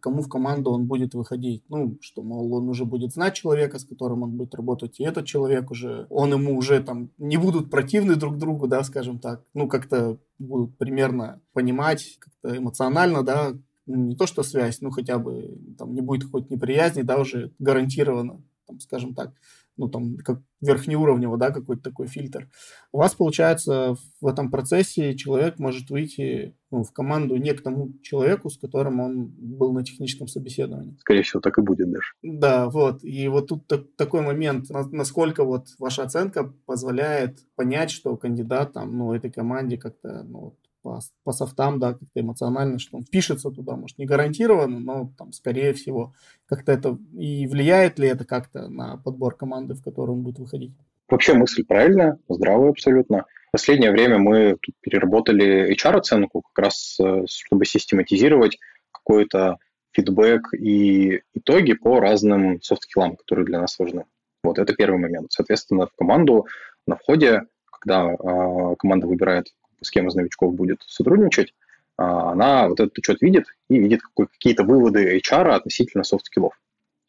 [0.00, 1.64] кому в команду он будет выходить.
[1.68, 5.26] Ну, что, мол, он уже будет знать человека, с которым он будет работать, и этот
[5.26, 9.44] человек уже, он ему уже там не будут противны друг другу, да, скажем так.
[9.54, 13.52] Ну, как-то будут примерно понимать, как-то эмоционально, да,
[13.86, 17.52] ну, не то что связь, ну, хотя бы там не будет хоть неприязни, да, уже
[17.58, 19.34] гарантированно, там, скажем так
[19.76, 22.48] ну, там, как верхнеуровнево, да, какой-то такой фильтр.
[22.92, 27.92] У вас, получается, в этом процессе человек может выйти ну, в команду не к тому
[28.02, 30.96] человеку, с которым он был на техническом собеседовании.
[31.00, 32.12] Скорее всего, так и будет даже.
[32.22, 33.02] Да, вот.
[33.02, 38.96] И вот тут так, такой момент, насколько вот ваша оценка позволяет понять, что кандидат там,
[38.96, 43.76] ну, этой команде как-то, ну, по, по софтам, да, как-то эмоционально, что он впишется туда,
[43.76, 46.14] может, не гарантированно, но там, скорее всего,
[46.46, 50.72] как-то это и влияет ли это как-то на подбор команды, в которую он будет выходить?
[51.08, 53.26] Вообще мысль правильная, здравая абсолютно.
[53.48, 58.58] В последнее время мы тут переработали HR-оценку как раз, э, чтобы систематизировать
[58.90, 59.58] какой-то
[59.92, 64.06] фидбэк и итоги по разным софт-скиллам, которые для нас важны.
[64.42, 65.32] Вот это первый момент.
[65.32, 66.46] Соответственно, в команду
[66.86, 69.48] на входе, когда э, команда выбирает
[69.82, 71.54] с кем из новичков будет сотрудничать,
[71.96, 76.54] а, она вот этот учет видит и видит какие-то выводы HR относительно софт-скиллов.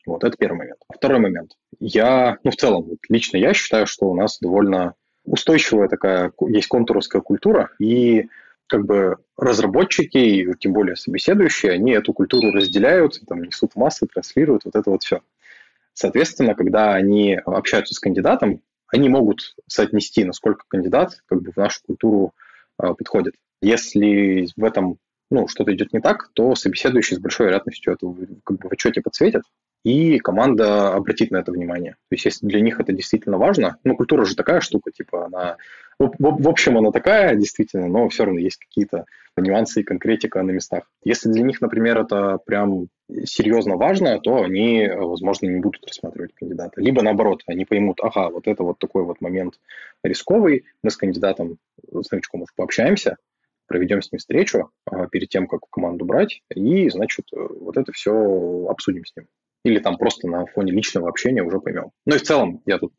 [0.05, 0.79] Вот, это первый момент.
[0.93, 1.51] Второй момент.
[1.79, 6.67] Я, ну, в целом, вот, лично я считаю, что у нас довольно устойчивая такая, есть
[6.67, 8.27] контуровская культура, и
[8.67, 14.65] как бы разработчики и тем более собеседующие, они эту культуру разделяют, там, несут массы, транслируют,
[14.65, 15.21] вот это вот все.
[15.93, 21.81] Соответственно, когда они общаются с кандидатом, они могут соотнести, насколько кандидат как бы в нашу
[21.85, 22.33] культуру
[22.77, 23.35] подходит.
[23.61, 24.97] Если в этом
[25.31, 28.07] ну, что-то идет не так, то собеседующий с большой вероятностью это
[28.43, 29.41] как бы в отчете подсветит,
[29.83, 31.91] и команда обратит на это внимание.
[32.09, 35.57] То есть, если для них это действительно важно, ну, культура же такая штука, типа, она...
[35.99, 39.05] В, общем, она такая, действительно, но все равно есть какие-то
[39.37, 40.89] нюансы и конкретика на местах.
[41.03, 42.87] Если для них, например, это прям
[43.25, 46.81] серьезно важно, то они, возможно, не будут рассматривать кандидата.
[46.81, 49.59] Либо наоборот, они поймут, ага, вот это вот такой вот момент
[50.03, 51.57] рисковый, мы с кандидатом,
[51.91, 53.17] с новичком уже пообщаемся,
[53.67, 58.67] проведем с ним встречу а, перед тем, как команду брать, и, значит, вот это все
[58.67, 59.27] обсудим с ним
[59.63, 61.91] или там просто на фоне личного общения уже поймем.
[62.05, 62.93] Ну и в целом я тут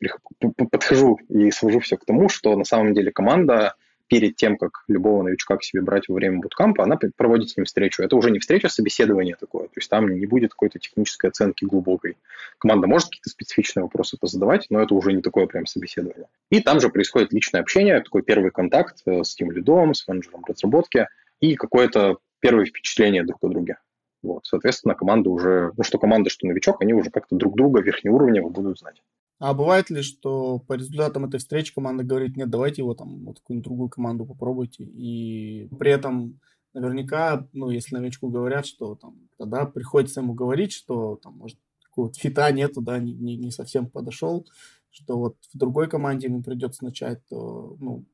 [0.71, 3.75] подхожу и свожу все к тому, что на самом деле команда
[4.07, 7.65] перед тем, как любого новичка к себе брать во время буткампа, она проводит с ним
[7.65, 8.03] встречу.
[8.03, 9.63] Это уже не встреча, а собеседование такое.
[9.63, 12.17] То есть там не будет какой-то технической оценки глубокой.
[12.59, 16.27] Команда может какие-то специфичные вопросы позадавать, но это уже не такое прям собеседование.
[16.49, 20.43] И там же происходит личное общение, такой первый контакт э, с тем лидом, с менеджером
[20.47, 21.07] разработки
[21.39, 23.77] и какое-то первое впечатление друг о друге.
[24.25, 28.49] Вот, соответственно, команда уже, ну что команда, что новичок, они уже как-то друг друга верхнеуровнево
[28.49, 29.01] будут знать.
[29.37, 33.39] А бывает ли, что по результатам этой встречи команда говорит, нет, давайте его там, вот
[33.39, 36.39] какую-нибудь другую команду попробуйте, и при этом
[36.73, 42.19] наверняка, ну, если новичку говорят, что там, тогда приходится ему говорить, что там, может, какого-то
[42.19, 44.47] фита нету, да, не, не, не совсем подошел,
[44.89, 48.05] что вот в другой команде ему придется начать, то, ну,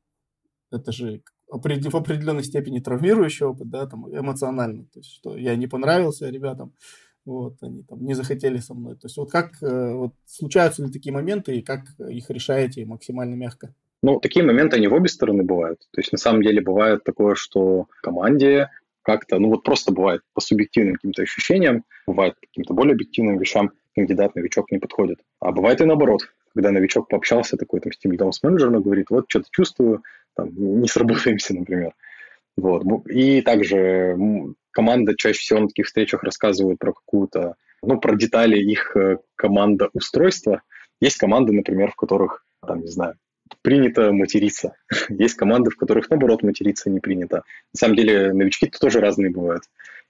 [0.71, 1.21] это же
[1.51, 6.73] в определенной степени травмирующий опыт, да, там, эмоционально, то есть, что я не понравился ребятам,
[7.25, 8.95] вот, они там не захотели со мной.
[8.95, 13.35] То есть вот как, э, вот, случаются ли такие моменты и как их решаете максимально
[13.35, 13.75] мягко?
[14.01, 15.81] Ну, такие моменты, они в обе стороны бывают.
[15.91, 18.69] То есть на самом деле бывает такое, что команде
[19.03, 23.71] как-то, ну вот просто бывает по субъективным каким-то ощущениям, бывает по каким-то более объективным вещам
[23.95, 25.19] кандидат, новичок не подходит.
[25.39, 26.21] А бывает и наоборот,
[26.53, 30.03] когда новичок пообщался такой там с тем с менеджером, говорит, вот что-то чувствую,
[30.35, 31.93] там, не сработаемся, например.
[32.57, 32.83] Вот.
[33.07, 34.15] И также
[34.71, 39.89] команда чаще всего на таких встречах рассказывает про какую-то, ну, про детали их э, команда
[39.93, 40.61] устройства.
[40.99, 43.15] Есть команды, например, в которых, там, не знаю,
[43.61, 44.75] принято материться.
[45.09, 47.43] Есть команды, в которых, наоборот, материться не принято.
[47.73, 49.63] На самом деле, новички -то тоже разные бывают.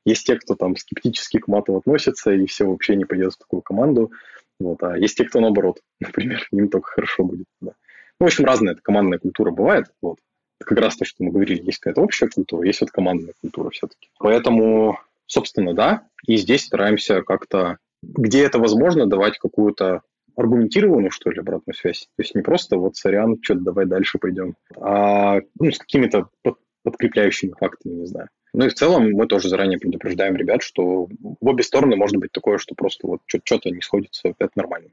[0.06, 3.62] Есть те, кто там скептически к мату относится и все вообще не пойдет в такую
[3.62, 4.12] команду.
[4.60, 4.82] Вот.
[4.84, 7.48] А есть те, кто наоборот, например, им только хорошо будет.
[7.62, 7.74] Да.
[8.22, 9.88] Ну, в общем, разная эта командная культура бывает.
[10.00, 10.20] Вот.
[10.64, 14.12] Как раз то, что мы говорили, есть какая-то общая культура, есть вот командная культура все-таки.
[14.20, 20.04] Поэтому, собственно, да, и здесь стараемся как-то, где это возможно, давать какую-то
[20.36, 22.02] аргументированную, что ли, обратную связь.
[22.16, 26.60] То есть не просто вот, сорян, что-то давай дальше пойдем, а ну, с какими-то под,
[26.84, 28.30] подкрепляющими фактами, не знаю.
[28.54, 32.32] Ну и в целом мы тоже заранее предупреждаем ребят, что в обе стороны может быть
[32.32, 34.90] такое, что просто вот что-то не сходится, это нормально.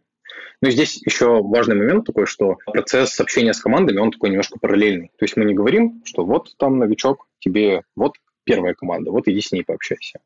[0.60, 4.58] Ну и здесь еще важный момент такой, что процесс общения с командами, он такой немножко
[4.58, 5.10] параллельный.
[5.18, 8.14] То есть мы не говорим, что вот там новичок, тебе вот
[8.44, 10.20] первая команда, вот иди с ней пообщайся.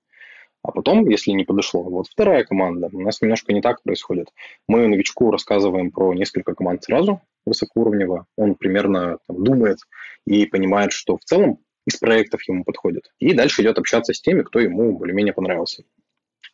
[0.62, 2.88] А потом, если не подошло, вот вторая команда.
[2.92, 4.28] У нас немножко не так происходит.
[4.68, 8.26] Мы новичку рассказываем про несколько команд сразу, высокоуровнево.
[8.36, 9.78] Он примерно там, думает
[10.24, 13.12] и понимает, что в целом из проектов ему подходит.
[13.18, 15.82] И дальше идет общаться с теми, кто ему более-менее понравился.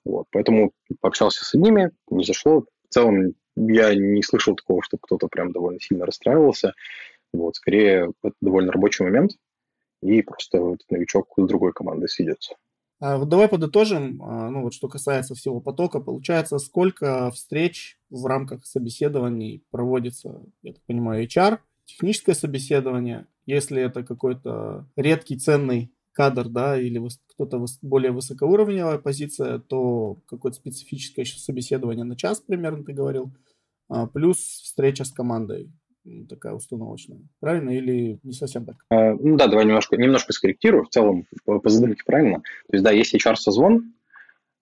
[0.06, 0.26] Вот.
[0.30, 5.52] Поэтому пообщался с одними, не зашло, в целом я не слышал такого, что кто-то прям
[5.52, 6.74] довольно сильно расстраивался.
[7.32, 9.32] Вот, скорее, это довольно рабочий момент,
[10.02, 12.54] и просто вот новичок с другой командой съедется.
[13.00, 18.26] А вот давай подытожим, а, ну вот что касается всего потока, получается, сколько встреч в
[18.26, 26.48] рамках собеседований проводится, я так понимаю, HR, техническое собеседование, если это какой-то редкий, ценный кадр,
[26.48, 32.92] да, или кто-то более высокоуровневая позиция, то какое-то специфическое еще собеседование на час примерно, ты
[32.92, 33.32] говорил,
[33.88, 35.70] а, плюс встреча с командой
[36.28, 37.20] такая установочная.
[37.38, 38.76] Правильно или не совсем так?
[38.90, 40.86] А, ну да, давай немножко, немножко скорректирую.
[40.86, 42.38] В целом, по, по задумке правильно.
[42.38, 43.92] То есть, да, есть HR-созвон,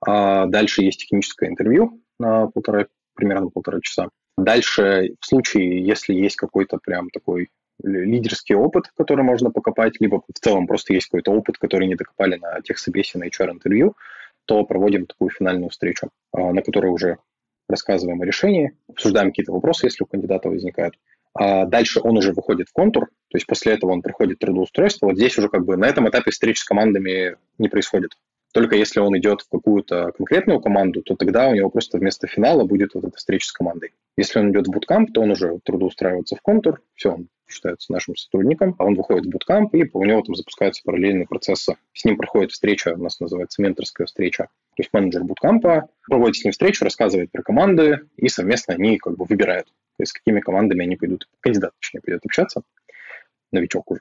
[0.06, 4.10] а дальше есть техническое интервью на полтора, примерно полтора часа.
[4.36, 7.48] Дальше, в случае, если есть какой-то прям такой
[7.82, 12.36] лидерский опыт, который можно покопать, либо в целом просто есть какой-то опыт, который не докопали
[12.36, 13.94] на тех собесе, на HR-интервью,
[14.46, 17.18] то проводим такую финальную встречу, а, на которой уже
[17.68, 20.94] рассказываем о решении, обсуждаем какие-то вопросы, если у кандидата возникают.
[21.34, 25.06] А дальше он уже выходит в контур, то есть после этого он проходит трудоустройство.
[25.06, 28.12] Вот здесь уже как бы на этом этапе встреч с командами не происходит.
[28.56, 32.64] Только если он идет в какую-то конкретную команду, то тогда у него просто вместо финала
[32.64, 33.92] будет вот эта встреча с командой.
[34.16, 38.16] Если он идет в буткамп, то он уже трудоустраивается в контур, все, он считается нашим
[38.16, 41.76] сотрудником, а он выходит в буткамп, и у него там запускаются параллельные процессы.
[41.92, 44.44] С ним проходит встреча, у нас называется менторская встреча.
[44.44, 49.18] То есть менеджер буткампа проводит с ним встречу, рассказывает про команды, и совместно они как
[49.18, 52.62] бы выбирают, то есть с какими командами они пойдут, кандидат, точнее, пойдет общаться,
[53.52, 54.00] новичок уже.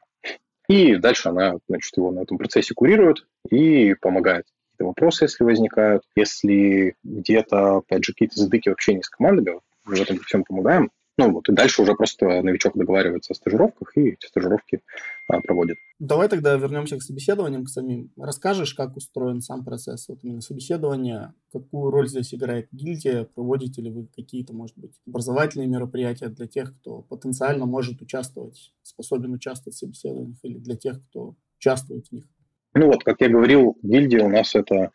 [0.67, 6.03] И дальше она, значит, его на этом процессе курирует и помогает какие-то вопросы, если возникают.
[6.15, 10.91] Если где-то, опять же, какие-то задыки в общении с командами, в этом всем помогаем.
[11.17, 14.81] Ну вот, и дальше уже просто новичок договаривается о стажировках и эти стажировки
[15.27, 15.77] проводит.
[15.99, 18.11] Давай тогда вернемся к собеседованиям к самим.
[18.17, 23.89] Расскажешь, как устроен сам процесс вот именно собеседования, какую роль здесь играет гильдия, проводите ли
[23.89, 29.79] вы какие-то, может быть, образовательные мероприятия для тех, кто потенциально может участвовать, способен участвовать в
[29.79, 32.25] собеседованиях, или для тех, кто участвует в них?
[32.73, 34.91] Ну вот, как я говорил, гильдия у нас это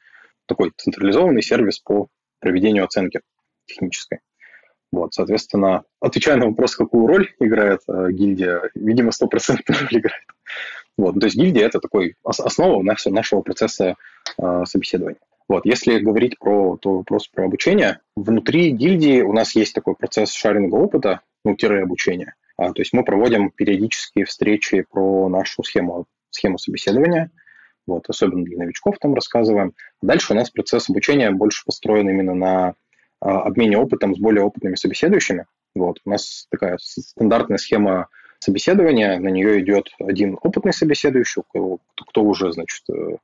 [0.47, 2.09] такой централизованный сервис по
[2.41, 3.21] проведению оценки
[3.67, 4.21] технической.
[4.93, 10.27] Вот, соответственно, отвечая на вопрос, какую роль играет э, гильдия, видимо, стопроцентную роль играет.
[10.99, 13.95] Вот, то есть гильдия– это такой основа нашего, процесса
[14.37, 15.21] э, собеседования.
[15.49, 20.33] Вот, если говорить про то вопрос про обучение, внутри гильдии у нас есть такой процесс
[20.33, 22.35] шаринга опыта, ну, тире обучения.
[22.57, 27.31] А, то есть мы проводим периодические встречи про нашу схему, схему собеседования,
[27.87, 29.73] вот, особенно для новичков там рассказываем.
[30.03, 32.75] Дальше у нас процесс обучения больше построен именно на
[33.21, 35.47] обмене опытом с более опытными собеседующими.
[35.75, 36.01] Вот.
[36.05, 38.09] У нас такая стандартная схема
[38.41, 43.17] собеседования, на нее идет один опытный собеседующий, кто, уже, значит, э,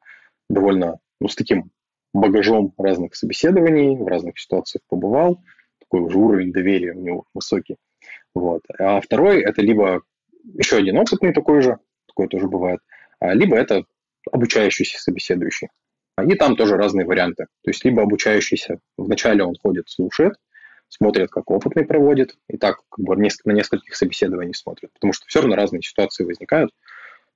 [0.51, 1.71] довольно ну, с таким
[2.13, 5.41] багажом разных собеседований, в разных ситуациях побывал,
[5.81, 7.77] такой уже уровень доверия у него высокий.
[8.35, 8.63] Вот.
[8.79, 10.03] А второй– это либо
[10.55, 12.81] еще один опытный такой же, такой тоже бывает,
[13.19, 13.85] а либо это
[14.31, 15.69] обучающийся собеседующий.
[16.23, 17.47] И там тоже разные варианты.
[17.63, 20.35] То есть либо обучающийся, вначале он ходит, слушает,
[20.89, 25.41] смотрит, как опытный проводит, и так как бы на нескольких собеседованиях смотрит, потому что все
[25.41, 26.71] равно разные ситуации возникают.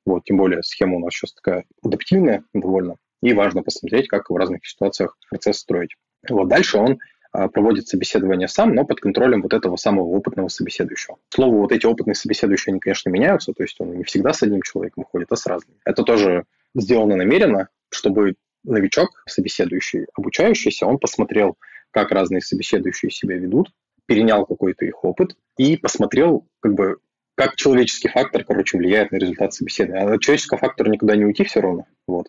[0.07, 4.37] Вот, тем более схема у нас сейчас такая адаптивная довольно, и важно посмотреть, как в
[4.37, 5.95] разных ситуациях процесс строить.
[6.29, 6.99] Вот дальше он
[7.33, 11.19] а, проводит собеседование сам, но под контролем вот этого самого опытного собеседующего.
[11.29, 14.43] К слову, вот эти опытные собеседующие, они, конечно, меняются, то есть он не всегда с
[14.43, 15.79] одним человеком ходит, а с разными.
[15.85, 21.57] Это тоже сделано намеренно, чтобы новичок, собеседующий, обучающийся, он посмотрел,
[21.91, 23.73] как разные собеседующие себя ведут,
[24.07, 26.99] перенял какой-то их опыт и посмотрел, как бы,
[27.37, 30.07] как человеческий фактор, короче, влияет на результат собеседования.
[30.07, 31.87] А от человеческого фактора никуда не уйти все равно.
[32.07, 32.27] Вот.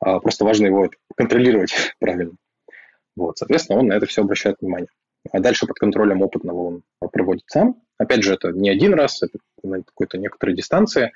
[0.00, 2.32] А просто важно его контролировать правильно.
[3.16, 3.38] Вот.
[3.38, 4.88] Соответственно, он на это все обращает внимание.
[5.30, 7.76] А дальше под контролем опытного он проводит сам.
[7.98, 11.12] Опять же, это не один раз, это на какой-то некоторой дистанции.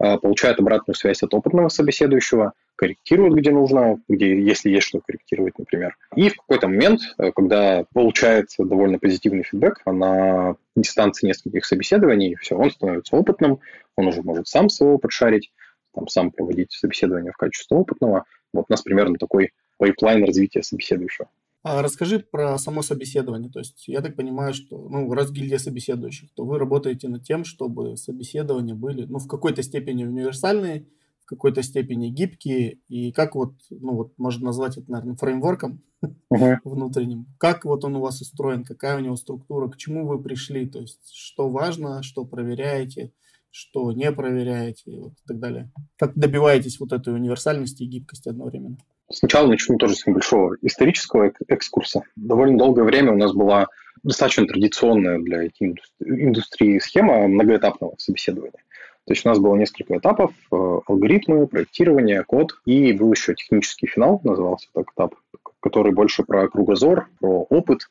[0.00, 5.58] А, получает обратную связь от опытного собеседующего, корректирует, где нужно, где, если есть что корректировать,
[5.58, 5.98] например.
[6.16, 12.56] И в какой-то момент, э, когда получается довольно позитивный фидбэк на дистанции нескольких собеседований, все,
[12.56, 13.60] он становится опытным,
[13.96, 15.52] он уже может сам своего подшарить,
[15.94, 18.24] там, сам проводить собеседование в качестве опытного.
[18.54, 21.28] Вот у нас примерно такой пайплайн развития собеседующего.
[21.62, 23.50] А расскажи про само собеседование.
[23.50, 27.44] То есть я так понимаю, что ну, раз гильдия собеседующих, то вы работаете над тем,
[27.44, 30.86] чтобы собеседования были ну, в какой-то степени универсальные,
[31.20, 36.56] в какой-то степени гибкие, и как вот, ну вот можно назвать это, наверное, фреймворком uh-huh.
[36.64, 37.26] внутренним.
[37.38, 40.80] Как вот он у вас устроен, какая у него структура, к чему вы пришли, то
[40.80, 43.12] есть что важно, что проверяете,
[43.50, 45.70] что не проверяете и вот так далее.
[45.98, 48.78] Как добиваетесь вот этой универсальности и гибкости одновременно?
[49.12, 52.02] Сначала начну тоже с небольшого исторического экскурса.
[52.14, 53.66] Довольно долгое время у нас была
[54.02, 58.62] достаточно традиционная для IT-индустрии схема многоэтапного собеседования.
[59.06, 63.88] То есть у нас было несколько этапов, э, алгоритмы, проектирование, код, и был еще технический
[63.88, 65.14] финал, назывался так этап,
[65.58, 67.90] который больше про кругозор, про опыт.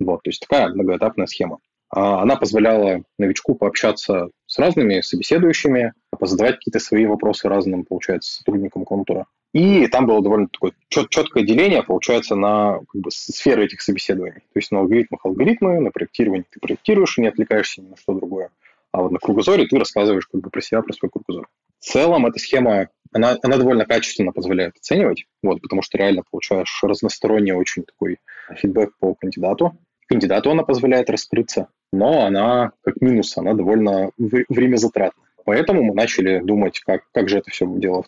[0.00, 1.58] Вот, то есть такая многоэтапная схема.
[1.90, 8.84] А она позволяла новичку пообщаться с разными собеседующими, позадавать какие-то свои вопросы разным, получается, сотрудникам
[8.84, 9.26] контура.
[9.52, 14.40] И там было довольно такое чет- четкое деление, получается, на как бы, сферы этих собеседований.
[14.52, 18.12] То есть на алгоритмах алгоритмы, на проектировании ты проектируешь и не отвлекаешься ни на что
[18.12, 18.50] другое.
[18.92, 21.48] А вот на кругозоре ты рассказываешь как бы про себя, про свой кругозор.
[21.78, 26.80] В целом эта схема, она, она довольно качественно позволяет оценивать, вот, потому что реально получаешь
[26.82, 28.18] разносторонний очень такой
[28.54, 29.76] фидбэк по кандидату.
[30.08, 35.22] Кандидату она позволяет раскрыться, но она, как минус, она довольно время затратна.
[35.46, 38.04] Поэтому мы начали думать, как, как же это все дело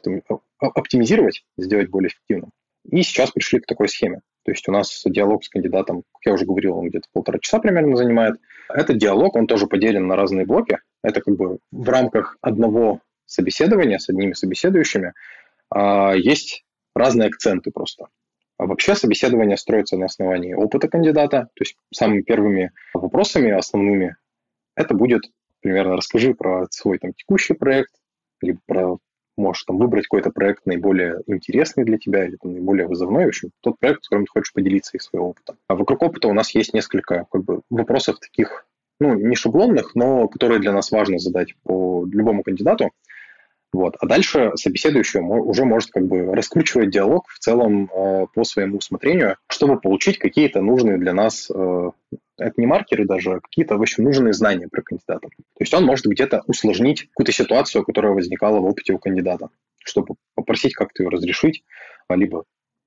[0.59, 2.51] оптимизировать, сделать более эффективным.
[2.91, 4.23] И сейчас пришли к такой схеме.
[4.45, 7.61] То есть у нас диалог с кандидатом, как я уже говорил, он где-то полтора часа
[7.61, 8.41] примерно занимает.
[8.69, 10.79] Этот диалог, он тоже поделен на разные блоки.
[11.05, 15.13] Это как бы в рамках одного собеседования с одними собеседующими
[15.71, 18.09] а, есть разные акценты просто.
[18.57, 24.17] А вообще собеседование строится на основании опыта кандидата, то есть самыми первыми вопросами основными
[24.75, 25.31] это будет
[25.61, 27.93] примерно расскажи про свой там текущий проект,
[28.41, 28.99] либо про
[29.39, 33.51] можешь там выбрать какой-то проект наиболее интересный для тебя или там, наиболее вызывной, в общем,
[33.61, 35.57] тот проект, с которым ты хочешь поделиться из своего опыта.
[35.69, 38.67] А вокруг опыта у нас есть несколько как бы, вопросов таких,
[39.01, 42.91] ну, не шаблонных, но которые для нас важно задать по любому кандидату.
[43.73, 43.97] Вот.
[44.01, 49.37] А дальше собеседующий уже может как бы раскручивать диалог в целом э, по своему усмотрению,
[49.47, 51.91] чтобы получить какие-то нужные для нас, э,
[52.39, 55.29] это не маркеры даже, а какие-то, в общем, нужные знания про кандидата.
[55.29, 59.51] То есть он может где-то усложнить какую-то ситуацию, которая возникала в опыте у кандидата,
[59.85, 61.63] чтобы попросить как-то ее разрешить,
[62.09, 62.45] а либо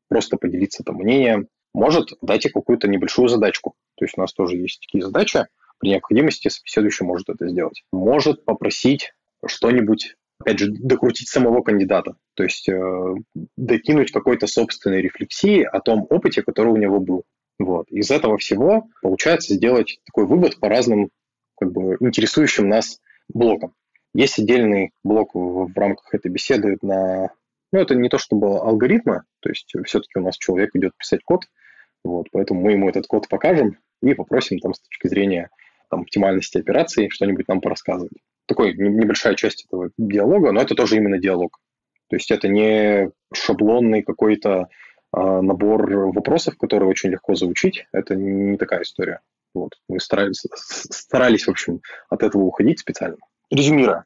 [0.10, 1.48] просто поделиться там мнением.
[1.76, 3.76] Может дать какую-то небольшую задачку.
[3.98, 5.46] То есть у нас тоже есть такие задачи,
[5.80, 7.84] при необходимости собеседующий может это сделать.
[7.92, 9.14] Может попросить
[9.46, 13.16] что-нибудь опять же, докрутить самого кандидата, то есть э,
[13.58, 17.24] докинуть какой-то собственной рефлексии о том опыте, который у него был.
[17.60, 17.88] Вот.
[17.89, 21.10] Из этого всего получается сделать такой вывод по разным
[21.60, 23.74] как бы, интересующим нас блокам.
[24.14, 27.30] Есть отдельный блок в, в рамках этой беседы на...
[27.72, 31.46] Ну, это не то чтобы алгоритмы, то есть все-таки у нас человек идет писать код,
[32.04, 35.50] вот, поэтому мы ему этот код покажем и попросим там с точки зрения
[35.89, 41.18] там, оптимальности операций что-нибудь нам порассказывать такой небольшая часть этого диалога, но это тоже именно
[41.18, 41.60] диалог.
[42.10, 44.68] То есть это не шаблонный какой-то
[45.14, 47.88] а, набор вопросов, которые очень легко заучить.
[47.94, 49.22] Это не такая история.
[49.54, 49.74] Вот.
[49.88, 53.18] Мы старались, старались, в общем, от этого уходить специально.
[53.50, 54.06] Резюмируя,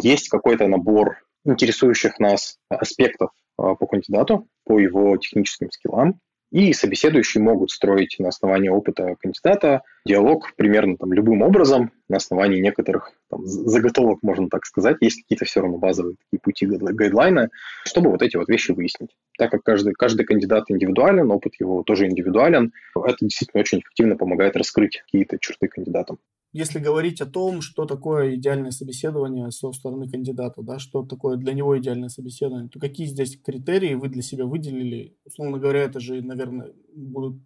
[0.00, 6.20] есть какой-то набор интересующих нас аспектов а, по кандидату, по его техническим скиллам,
[6.54, 12.60] и собеседующие могут строить на основании опыта кандидата диалог примерно там, любым образом, на основании
[12.60, 14.98] некоторых там, заготовок, можно так сказать.
[15.00, 17.48] Есть какие-то все равно базовые такие пути, гайдлайны,
[17.84, 19.16] чтобы вот эти вот вещи выяснить.
[19.36, 24.56] Так как каждый, каждый кандидат индивидуален, опыт его тоже индивидуален, это действительно очень эффективно помогает
[24.56, 26.20] раскрыть какие-то черты кандидатам
[26.54, 31.52] если говорить о том, что такое идеальное собеседование со стороны кандидата, да, что такое для
[31.52, 35.16] него идеальное собеседование, то какие здесь критерии вы для себя выделили?
[35.24, 37.42] Условно говоря, это же, наверное, будут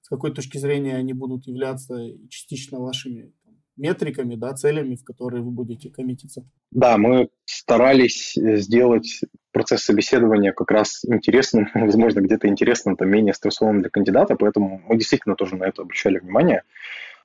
[0.00, 1.98] с какой точки зрения они будут являться
[2.30, 3.32] частично вашими
[3.76, 6.48] метриками, да, целями, в которые вы будете коммититься?
[6.70, 9.20] Да, мы старались э, сделать
[9.52, 14.96] процесс собеседования как раз интересным, возможно, где-то интересным, там, менее стрессовым для кандидата, поэтому мы
[14.96, 16.62] действительно тоже на это обращали внимание.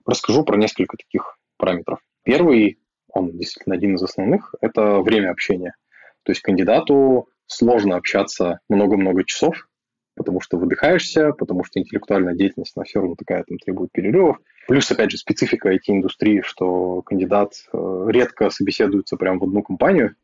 [0.06, 2.00] Расскажу про несколько таких параметров.
[2.24, 2.80] Первый,
[3.14, 5.76] он действительно один из основных, это время общения.
[6.24, 9.68] То есть кандидату сложно общаться много-много часов,
[10.16, 14.38] потому что выдыхаешься, потому что интеллектуальная деятельность, она все равно такая, там требует перерывов.
[14.68, 20.16] Плюс, опять же, специфика IT-индустрии, что кандидат э, редко собеседуется прямо в одну компанию.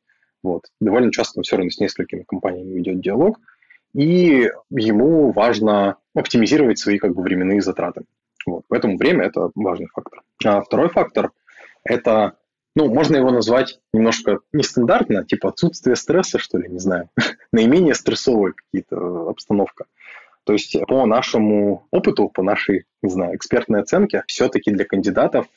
[0.43, 0.63] Вот.
[0.79, 3.39] Довольно часто он все равно с несколькими компаниями ведет диалог,
[3.93, 8.03] и ему важно оптимизировать свои как бы, временные затраты.
[8.47, 8.63] Вот.
[8.69, 10.21] Поэтому время– это важный фактор.
[10.43, 11.31] А второй фактор–
[11.83, 12.37] это,
[12.75, 17.09] ну, можно его назвать немножко нестандартно, типа отсутствие стресса, что ли, не знаю,
[17.51, 19.85] наименее стрессовая какие-то обстановка.
[20.45, 25.47] То есть по нашему опыту, по нашей, не знаю, экспертной оценке, все-таки для кандидатов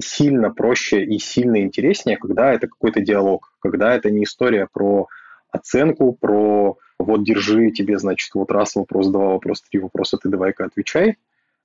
[0.00, 5.06] сильно проще и сильно интереснее, когда это какой-то диалог, когда это не история про
[5.50, 10.64] оценку, про вот держи, тебе, значит, вот раз вопрос, два вопроса, три вопроса, ты давай-ка
[10.64, 11.18] отвечай,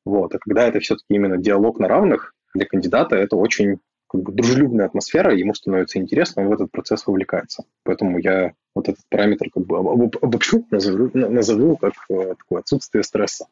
[0.05, 0.35] вот.
[0.35, 4.85] А когда это все-таки именно диалог на равных, для кандидата это очень как бы, дружелюбная
[4.85, 7.65] атмосфера, ему становится интересно, он в этот процесс вовлекается.
[7.83, 13.47] Поэтому я вот этот параметр как бы обобщу, назову, назову как э, такое отсутствие стресса.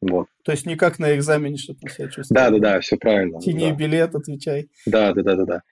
[0.00, 0.28] Вот.
[0.44, 2.28] То есть не как на экзамене, что-то себя чувствуешь.
[2.28, 3.40] Да, да, да, все правильно.
[3.40, 3.74] Тяни да.
[3.74, 4.68] билет, отвечай.
[4.86, 5.62] Да, да, да, да, да.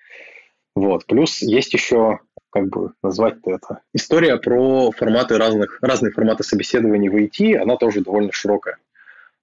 [0.75, 1.07] Вот.
[1.07, 7.17] Плюс есть еще, как бы назвать-то это, история про форматы разных, разные форматы собеседований в
[7.17, 8.79] IT, она тоже довольно широкая.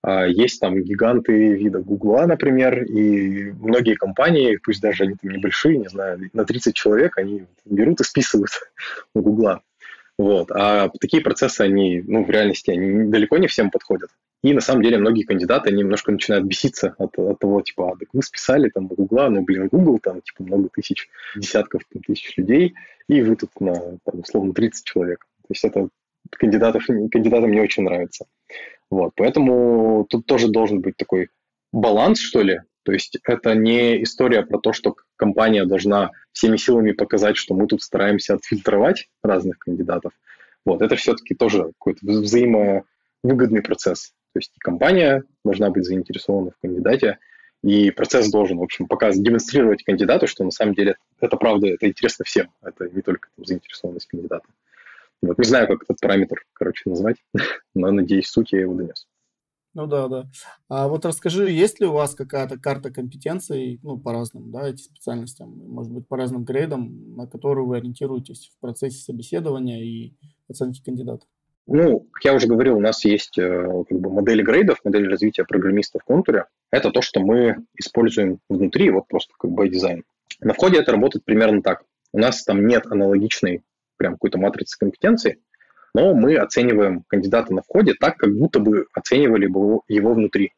[0.03, 5.77] А, есть там гиганты вида Гугла, например, и многие компании, пусть даже они там небольшие,
[5.77, 8.51] не знаю, на 30 человек, они берут и списывают
[9.15, 9.61] у Гугла.
[10.17, 10.51] Вот.
[10.51, 14.09] А такие процессы, они, ну, в реальности, они далеко не всем подходят.
[14.43, 17.95] И на самом деле многие кандидаты, они немножко начинают беситься от, от того, типа, а,
[17.95, 22.03] так вы списали там у Гугла, ну, блин, Google, там, типа, много тысяч, десятков там,
[22.03, 22.73] тысяч людей,
[23.07, 25.25] и вы тут на, там, условно, 30 человек.
[25.43, 25.87] То есть это
[26.29, 28.25] кандидатов, кандидатам не очень нравится.
[28.93, 31.29] Вот, поэтому тут тоже должен быть такой
[31.71, 32.61] баланс, что ли.
[32.83, 37.65] То есть это не история про то, что компания должна всеми силами показать, что мы
[37.65, 40.11] тут стараемся отфильтровать разных кандидатов.
[40.63, 44.11] Вот, это все-таки тоже какой-то взаимовыгодный процесс.
[44.33, 47.17] То есть компания должна быть заинтересована в кандидате,
[47.63, 51.87] и процесс должен, в общем, показывать, демонстрировать кандидату, что на самом деле это правда, это
[51.87, 54.45] интересно всем, это не только там, заинтересованность кандидата.
[55.23, 57.17] Вот не знаю, как этот параметр, короче, назвать,
[57.73, 59.07] но, надеюсь, суть я его донес.
[59.73, 60.25] Ну да, да.
[60.69, 64.83] А вот расскажи, есть ли у вас какая-то карта компетенций, ну, по разным, да, этим
[64.83, 70.13] специальностям, может быть, по разным грейдам, на которую вы ориентируетесь в процессе собеседования и
[70.47, 71.25] оценки кандидата?
[71.65, 75.45] Ну, как я уже говорил, у нас есть э, как бы модели грейдов, модели развития
[75.45, 76.45] программиста в контуре.
[76.69, 80.03] Это то, что мы используем внутри, вот просто как бы дизайн.
[80.41, 81.83] На входе это работает примерно так.
[82.11, 83.63] У нас там нет аналогичной
[84.03, 85.39] прям какой-то матрицы компетенций,
[85.93, 90.51] но мы оцениваем кандидата на входе так, как будто бы оценивали бы его внутри.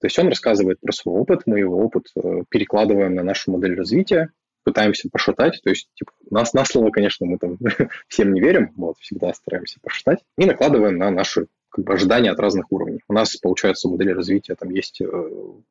[0.00, 3.74] То есть он рассказывает про свой опыт, мы его опыт э, перекладываем на нашу модель
[3.74, 4.30] развития,
[4.62, 7.58] пытаемся пошатать, то есть типа, нас на слово, конечно, мы там
[8.08, 12.38] всем не верим, вот, всегда стараемся пошатать, и накладываем на наши как бы, ожидания от
[12.38, 13.00] разных уровней.
[13.08, 15.06] У нас, получается, в модели развития там есть э,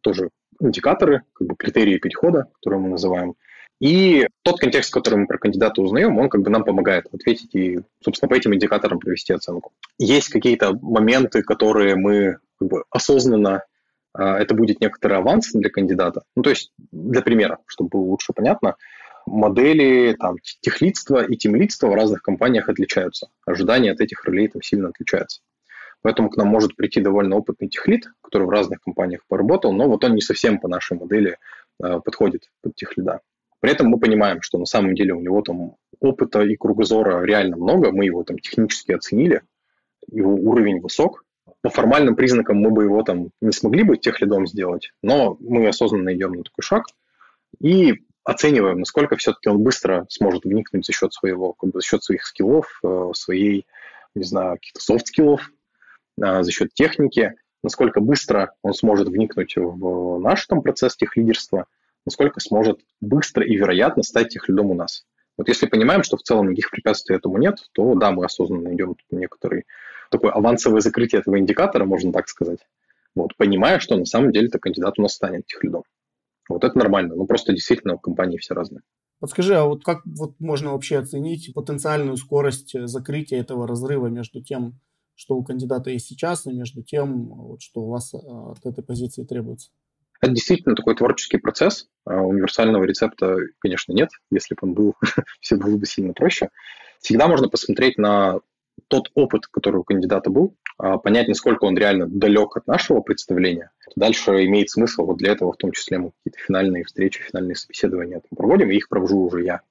[0.01, 3.35] тоже индикаторы, как бы критерии перехода, которые мы называем,
[3.79, 7.79] и тот контекст, который мы про кандидата узнаем, он как бы нам помогает ответить и,
[8.03, 9.73] собственно, по этим индикаторам провести оценку.
[9.97, 13.63] Есть какие-то моменты, которые мы как бы осознанно
[14.13, 16.23] а, это будет некоторый аванс для кандидата.
[16.35, 18.75] Ну, то есть, для примера, чтобы было лучше понятно,
[19.25, 23.27] модели там, техлидства и тимлидства в разных компаниях отличаются.
[23.45, 25.41] Ожидания от этих ролей там сильно отличаются.
[26.01, 30.03] Поэтому к нам может прийти довольно опытный техлид, который в разных компаниях поработал, но вот
[30.03, 31.37] он не совсем по нашей модели
[31.83, 33.21] э, подходит под техлида.
[33.59, 37.57] При этом мы понимаем, что на самом деле у него там опыта и кругозора реально
[37.57, 39.41] много, мы его там технически оценили,
[40.11, 41.23] его уровень высок.
[41.61, 45.67] По формальным признакам мы бы его там не смогли бы тех лидом сделать, но мы
[45.67, 46.85] осознанно идем на такой шаг
[47.59, 52.03] и оцениваем, насколько все-таки он быстро сможет вникнуть за счет своего, как бы за счет
[52.03, 53.67] своих скиллов, э, своей,
[54.15, 55.51] не знаю, каких-то софт-скиллов,
[56.21, 61.67] э, за счет техники, насколько быстро он сможет вникнуть в наш там процесс техлидерства,
[62.05, 65.05] насколько сможет быстро и вероятно стать техлидом у нас.
[65.37, 68.95] Вот если понимаем, что в целом никаких препятствий этому нет, то да, мы осознанно идем
[69.11, 69.65] некоторый
[70.09, 72.59] такое авансовое закрытие этого индикатора, можно так сказать.
[73.15, 75.83] Вот, понимая, что на самом деле это кандидат у нас станет техлидом.
[76.47, 77.15] Вот это нормально.
[77.15, 78.81] Ну, просто действительно в компании все разные.
[79.19, 84.79] Подскажи, а вот как вот можно вообще оценить потенциальную скорость закрытия этого разрыва между тем,
[85.15, 88.83] что у кандидата есть сейчас, и между тем, вот, что у вас а, от этой
[88.83, 89.71] позиции требуется?
[90.25, 91.87] Это действительно такой творческий процесс.
[92.03, 94.09] А, универсального рецепта, конечно, нет.
[94.31, 94.95] Если бы он был,
[95.39, 96.49] все было бы сильно проще.
[96.99, 98.39] Всегда можно посмотреть на
[98.87, 103.69] тот опыт, который у кандидата был, а, понять, насколько он реально далек от нашего представления.
[103.95, 108.23] Дальше имеет смысл, вот для этого в том числе мы какие-то финальные встречи, финальные собеседования
[108.35, 109.61] проводим, и их провожу уже я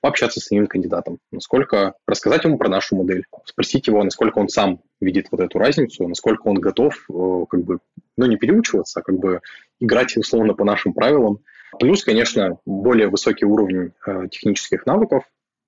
[0.00, 4.80] пообщаться с самим кандидатом, насколько рассказать ему про нашу модель, спросить его, насколько он сам
[5.00, 7.78] видит вот эту разницу, насколько он готов э, как бы,
[8.16, 9.40] ну, не переучиваться, а как бы
[9.80, 11.40] играть условно по нашим правилам.
[11.78, 15.24] Плюс, конечно, более высокий уровень э, технических навыков,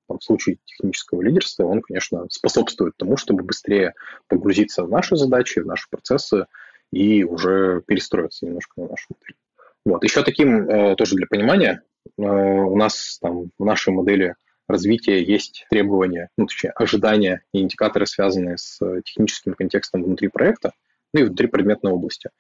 [0.09, 3.95] в случае технического лидерства, он, конечно, способствует тому, чтобы быстрее
[4.27, 6.47] погрузиться в наши задачи, в наши процессы
[6.91, 9.37] и уже перестроиться немножко на нашу модель.
[9.85, 10.05] Вот.
[10.05, 11.83] Еще таким, э, тоже для понимания,
[12.17, 14.35] у нас там в нашей модели
[14.69, 20.73] развития есть требования, ну, точнее, ожидания и индикаторы, связанные с э, техническим контекстом внутри проекта,
[21.15, 22.31] ну и внутри предметной области.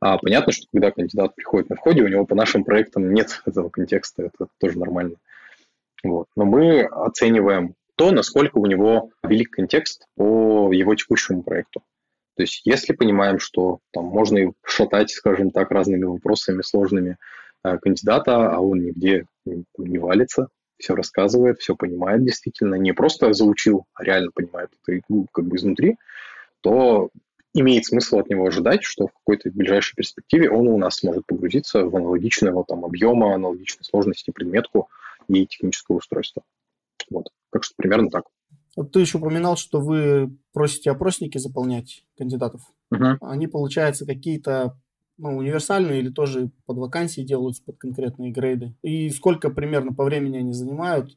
[0.00, 3.70] А понятно, что когда кандидат приходит на входе, у него по нашим проектам нет этого
[3.70, 5.16] контекста, это тоже нормально.
[6.04, 6.26] Вот.
[6.36, 11.82] Но мы оцениваем то, насколько у него велик контекст по его текущему проекту.
[12.36, 17.18] То есть если понимаем, что там можно и шатать, скажем так, разными вопросами сложными, Э,
[17.62, 20.48] кандидата, а он нигде не валится,
[20.78, 25.56] все рассказывает, все понимает действительно, не просто заучил, а реально понимает это ну, как бы
[25.56, 25.96] изнутри,
[26.60, 27.10] то
[27.54, 31.84] имеет смысл от него ожидать, что в какой-то ближайшей перспективе он у нас сможет погрузиться
[31.84, 34.88] в аналогичного там, объема, аналогичной сложности предметку
[35.28, 36.42] и технического устройства.
[37.10, 37.28] Вот.
[37.50, 38.24] Так что примерно так.
[38.74, 42.62] Вот ты еще упоминал, что вы просите опросники заполнять кандидатов.
[42.90, 43.18] Угу.
[43.20, 44.78] Они, получается, какие-то
[45.22, 48.74] ну, универсальные или тоже под вакансии делаются под конкретные грейды?
[48.82, 51.16] И сколько примерно по времени они занимают?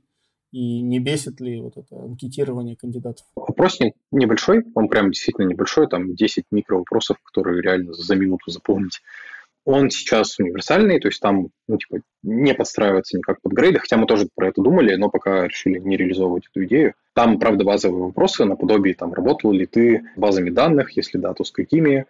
[0.51, 3.25] И не бесит ли вот это анкетирование кандидатов?
[3.35, 9.01] Опросник небольшой, он прям действительно небольшой, там 10 микровопросов, которые реально за минуту заполнить.
[9.65, 14.05] Он сейчас универсальный, то есть там ну, типа, не подстраивается никак под грейды, хотя мы
[14.05, 16.93] тоже про это думали, но пока решили не реализовывать эту идею.
[17.15, 21.51] Там, правда, базовые вопросы наподобие, там, работал ли ты базами данных, если да, то с
[21.51, 22.05] какими,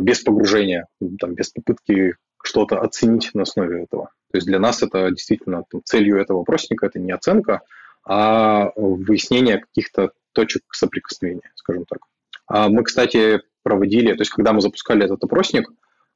[0.00, 0.86] без погружения,
[1.18, 4.10] там, без попытки что-то оценить на основе этого.
[4.30, 7.62] То есть для нас это действительно там, целью этого опросника это не оценка,
[8.04, 12.00] а выяснение каких-то точек соприкосновения, скажем так.
[12.46, 15.70] А мы, кстати, проводили, то есть когда мы запускали этот опросник,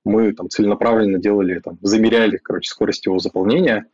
[0.05, 3.87] мы там целенаправленно делали, там, замеряли, короче, скорость его заполнения,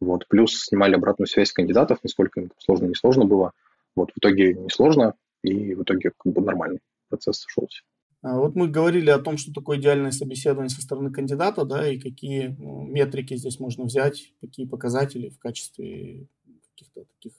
[0.00, 3.52] вот, плюс снимали обратную связь кандидатов, насколько им сложно, не сложно было,
[3.98, 7.82] Вот в итоге несложно, и в итоге как бы нормальный процесс сошелся.
[8.22, 12.00] А вот мы говорили о том, что такое идеальное собеседование со стороны кандидата, да, и
[12.00, 16.26] какие ну, метрики здесь можно взять, какие показатели в качестве
[16.74, 17.32] каких-то таких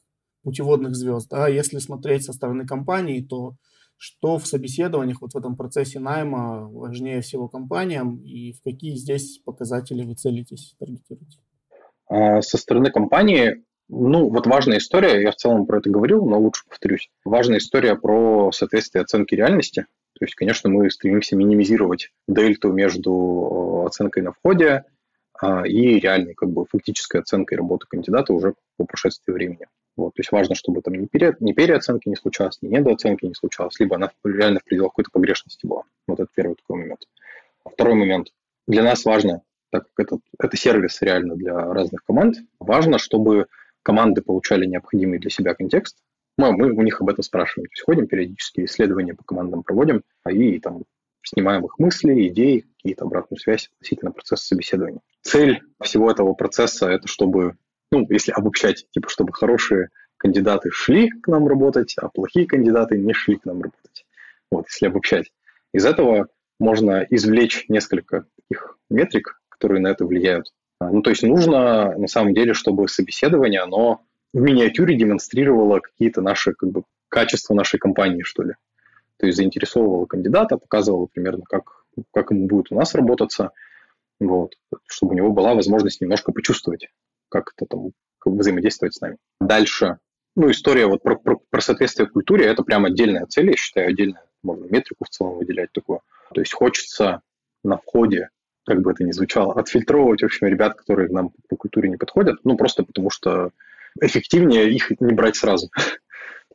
[0.43, 1.29] путеводных звезд.
[1.29, 1.47] Да.
[1.47, 3.55] Если смотреть со стороны компании, то
[3.97, 9.39] что в собеседованиях, вот в этом процессе найма важнее всего компаниям и в какие здесь
[9.39, 11.39] показатели вы целитесь, таргетируете?
[12.07, 16.39] А, со стороны компании, ну, вот важная история, я в целом про это говорил, но
[16.39, 17.09] лучше повторюсь.
[17.25, 19.85] Важная история про соответствие оценки реальности.
[20.19, 24.83] То есть, конечно, мы стремимся минимизировать дельту между э, оценкой на входе
[25.41, 29.67] а, и реальной, как бы, фактической оценкой работы кандидата уже по прошествии времени.
[29.95, 33.33] Вот, то есть важно, чтобы там ни, пере, ни переоценки не случалось, ни недооценки не
[33.33, 35.83] случалось, либо она реально в пределах какой-то погрешности была.
[36.07, 37.01] Вот это первый такой момент.
[37.65, 38.27] Второй момент.
[38.67, 39.41] Для нас важно,
[39.71, 43.47] так как это, это сервис реально для разных команд, важно, чтобы
[43.83, 45.97] команды получали необходимый для себя контекст.
[46.39, 47.67] Мы, мы у них об этом спрашиваем.
[47.67, 50.83] То есть ходим периодически, исследования по командам проводим, и там
[51.21, 55.01] снимаем их мысли, идеи, какие-то обратную связь относительно процесса собеседования.
[55.21, 57.57] Цель всего этого процесса– это чтобы
[57.91, 63.13] ну, если обобщать, типа, чтобы хорошие кандидаты шли к нам работать, а плохие кандидаты не
[63.13, 64.05] шли к нам работать.
[64.49, 65.31] Вот, если обобщать.
[65.73, 66.27] Из этого
[66.57, 70.53] можно извлечь несколько таких метрик, которые на это влияют.
[70.79, 74.01] А, ну, то есть нужно, на самом деле, чтобы собеседование, оно
[74.33, 78.53] в миниатюре демонстрировало какие-то наши, как бы, качества нашей компании, что ли.
[79.17, 83.51] То есть заинтересовывало кандидата, показывало примерно, как, как ему будет у нас работаться,
[84.19, 84.53] вот,
[84.87, 86.87] чтобы у него была возможность немножко почувствовать,
[87.29, 89.17] как это там как взаимодействовать с нами.
[89.39, 89.97] Дальше,
[90.35, 94.23] ну, история вот про, про, про соответствие культуре, это прям отдельная цель, я считаю, отдельная,
[94.43, 96.01] можно метрику в целом выделять такую.
[96.33, 97.21] То есть хочется
[97.63, 98.29] на входе,
[98.65, 102.39] как бы это ни звучало, отфильтровывать, в общем, ребят, которые нам по культуре не подходят,
[102.43, 103.51] ну, просто потому что
[104.01, 105.69] эффективнее их не брать сразу.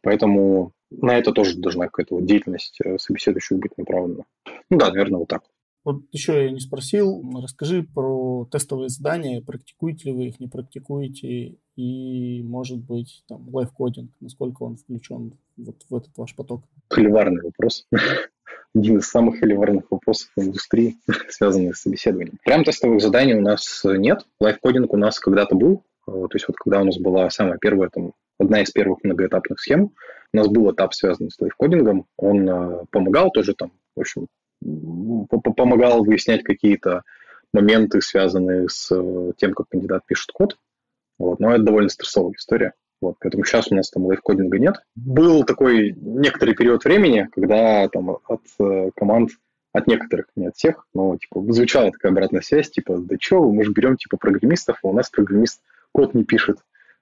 [0.03, 4.25] Поэтому на это тоже должна какая-то вот деятельность э, собеседующих быть направлена.
[4.71, 5.43] Ну да, наверное, вот так.
[5.85, 11.57] Вот еще я не спросил, расскажи про тестовые задания, практикуете ли вы их, не практикуете,
[11.77, 16.65] и, может быть, там, live coding, насколько он включен вот в этот ваш поток?
[16.89, 17.87] Холиварный вопрос.
[18.75, 20.97] Один из самых холиварных вопросов в индустрии,
[21.29, 22.39] связанных с собеседованием.
[22.45, 24.27] Прям тестовых заданий у нас нет.
[24.41, 27.89] Live coding у нас когда-то был, то есть вот когда у нас была самая первая,
[27.89, 29.93] там, одна из первых многоэтапных схем,
[30.33, 34.27] у нас был этап, связанный с лайфкодингом, он э, помогал тоже там, в общем,
[35.57, 37.03] помогал выяснять какие-то
[37.53, 40.59] моменты, связанные с э, тем, как кандидат пишет код.
[41.19, 41.39] Вот.
[41.39, 42.73] Но это довольно стрессовая история.
[43.01, 44.77] Вот, поэтому сейчас у нас там лайфкодинга нет.
[44.97, 49.31] Был такой некоторый период времени, когда там от э, команд,
[49.73, 53.65] от некоторых, не от всех, но типа звучала такая обратная связь, типа, да что, мы
[53.65, 55.61] же берем типа программистов, а у нас программист
[55.95, 56.59] код не пишет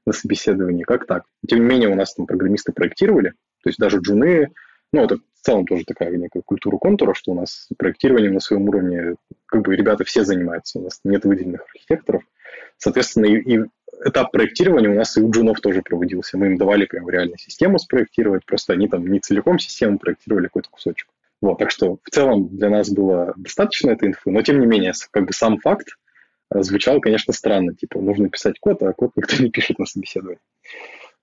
[0.06, 1.24] на собеседовании, как так?
[1.48, 3.30] Тем не менее, у нас там программисты проектировали,
[3.62, 4.50] то есть даже джуны,
[4.92, 8.68] ну, это в целом тоже такая некая культура контура, что у нас проектированием на своем
[8.68, 9.16] уровне,
[9.46, 12.22] как бы ребята все занимаются, у нас нет выделенных архитекторов.
[12.76, 13.60] Соответственно, и, и
[14.04, 16.36] этап проектирования у нас и у джунов тоже проводился.
[16.36, 20.68] Мы им давали прям реально систему спроектировать, просто они там не целиком систему проектировали, какой-то
[20.70, 21.08] кусочек.
[21.40, 24.92] Вот, так что в целом для нас было достаточно этой инфы, но тем не менее,
[25.10, 25.96] как бы сам факт
[26.54, 27.74] э, звучал, конечно, странно.
[27.74, 30.40] Типа, нужно писать код, а код никто не пишет на собеседовании.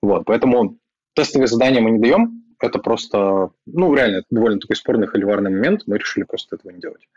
[0.02, 0.78] Вот, поэтому
[1.14, 5.98] тестовые задания мы не даем, это просто, ну, реально, довольно такой спорный холиварный момент, мы
[5.98, 7.08] решили просто этого не делать.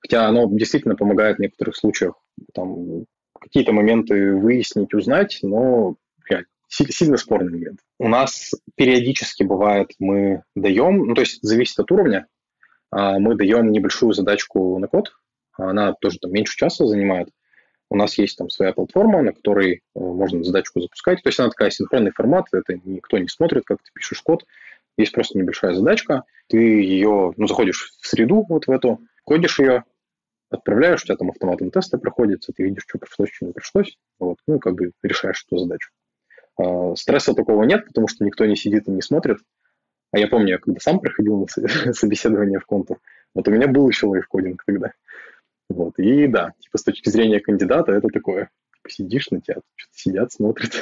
[0.00, 2.14] Хотя оно действительно помогает в некоторых случаях
[2.54, 3.04] там,
[3.40, 5.96] какие-то моменты выяснить, узнать, но
[6.28, 7.80] реально, сильно спорный момент.
[7.98, 12.26] У нас периодически бывает, мы даем, ну, то есть зависит от уровня,
[12.90, 15.12] а, мы даем небольшую задачку на код,
[15.56, 17.28] она тоже там меньше часа занимает.
[17.90, 21.22] У нас есть там своя платформа, на которой э, можно задачку запускать.
[21.22, 24.44] То есть она такая синхронный формат, это никто не смотрит, как ты пишешь код.
[24.98, 29.84] Есть просто небольшая задачка, ты ее, ну, заходишь в среду вот в эту, кодишь ее,
[30.50, 34.38] отправляешь, у тебя там автоматом тесты проходятся, ты видишь, что пришлось, что не пришлось, вот,
[34.48, 35.90] ну, как бы решаешь эту задачу.
[36.58, 39.38] А, стресса такого нет, потому что никто не сидит и не смотрит.
[40.10, 41.46] А я помню, я когда сам проходил на
[41.92, 42.98] собеседование в контур,
[43.34, 44.92] вот у меня был еще лайфкодинг тогда.
[45.68, 49.98] Вот, и да, типа с точки зрения кандидата это такое, типа сидишь на тебя, что-то
[49.98, 50.72] сидят, смотрят.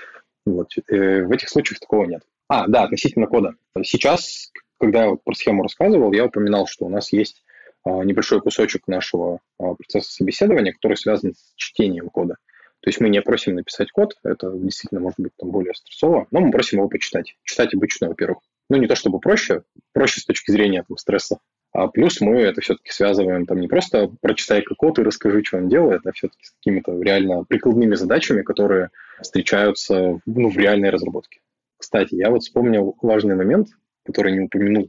[0.46, 2.22] вот, э, в этих случаях такого нет.
[2.48, 3.54] А, да, относительно кода.
[3.82, 7.42] Сейчас, когда я про схему рассказывал, я упоминал, что у нас есть
[7.84, 12.36] а, небольшой кусочек нашего а, процесса собеседования, который связан с чтением кода.
[12.80, 16.40] То есть мы не просим написать код, это действительно может быть там более стрессово, но
[16.40, 17.34] мы просим его почитать.
[17.42, 18.40] Читать обычно, во-первых.
[18.68, 21.38] Ну, не то чтобы проще, проще с точки зрения там, стресса.
[21.74, 25.68] А плюс мы это все-таки связываем там не просто прочитай код и расскажи, что он
[25.68, 31.40] делает, а все-таки с какими-то реально прикладными задачами, которые встречаются ну, в реальной разработке
[31.76, 33.70] Кстати, я вот вспомнил важный момент,
[34.06, 34.88] который не упомянул.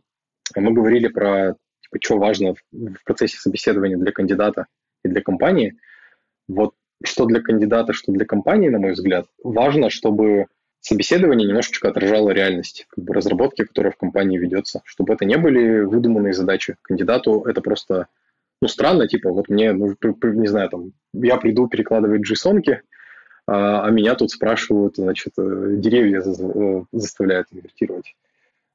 [0.56, 4.68] Мы говорили про, типа, что важно в процессе собеседования для кандидата
[5.04, 5.80] и для компании.
[6.48, 10.46] Вот что для кандидата, что для компании, на мой взгляд, важно, чтобы
[10.86, 15.80] собеседование немножечко отражало реальность как бы, разработки, которая в компании ведется, чтобы это не были
[15.80, 16.78] выдуманные задачи.
[16.84, 18.08] Кандидату это просто
[18.62, 22.82] ну, странно, типа, вот мне, ну, не знаю, там, я приду перекладывать джейсонки,
[23.48, 28.16] а, а меня тут спрашивают, значит, э, деревья э, заставляют инвертировать.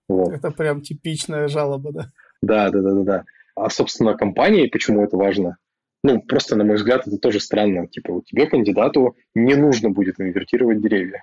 [0.09, 0.33] Вот.
[0.33, 2.13] Это прям типичная жалоба, да?
[2.43, 3.25] Да, да, да, да, да.
[3.55, 5.57] А, собственно, компании, почему это важно?
[6.03, 7.87] Ну, просто, на мой взгляд, это тоже странно.
[7.87, 11.23] Типа, у тебя кандидату не нужно будет инвертировать деревья.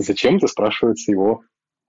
[0.00, 1.42] Зачем ты, спрашивается, его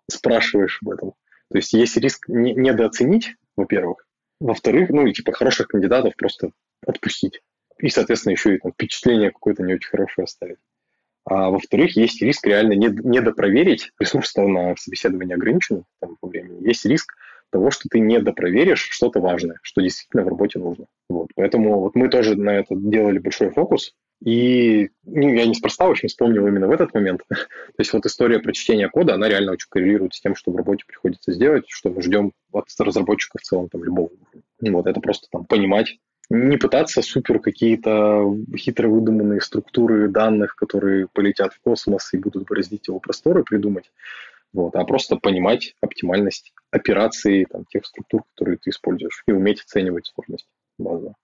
[0.09, 1.13] спрашиваешь об этом?
[1.51, 4.05] То есть есть риск недооценить, во-первых.
[4.39, 6.51] Во-вторых, ну, и типа хороших кандидатов просто
[6.85, 7.41] отпустить
[7.79, 10.57] и, соответственно, еще и там, впечатление какое-то не очень хорошее оставить.
[11.25, 16.85] А во-вторых, есть риск реально не, недопроверить, ресурс на собеседование ограничен там, по времени, есть
[16.85, 17.13] риск
[17.51, 20.85] того, что ты недопроверишь что-то важное, что действительно в работе нужно.
[21.09, 21.29] Вот.
[21.35, 26.45] Поэтому вот мы тоже на это делали большой фокус, и ну, я неспроста очень вспомнил
[26.47, 27.21] именно в этот момент.
[27.29, 27.37] То
[27.77, 30.83] есть вот история про чтение кода, она реально очень коррелирует с тем, что в работе
[30.85, 34.71] приходится сделать, что мы ждем от разработчиков в целом там любого уровня.
[34.73, 35.97] Вот это просто там понимать,
[36.29, 38.23] не пытаться супер какие-то
[38.55, 43.91] хитро выдуманные структуры данных, которые полетят в космос и будут бороздить его просторы, придумать,
[44.53, 50.11] вот, а просто понимать оптимальность операции там, тех структур, которые ты используешь, и уметь оценивать
[50.13, 50.47] сложность
[50.77, 51.15] базовую.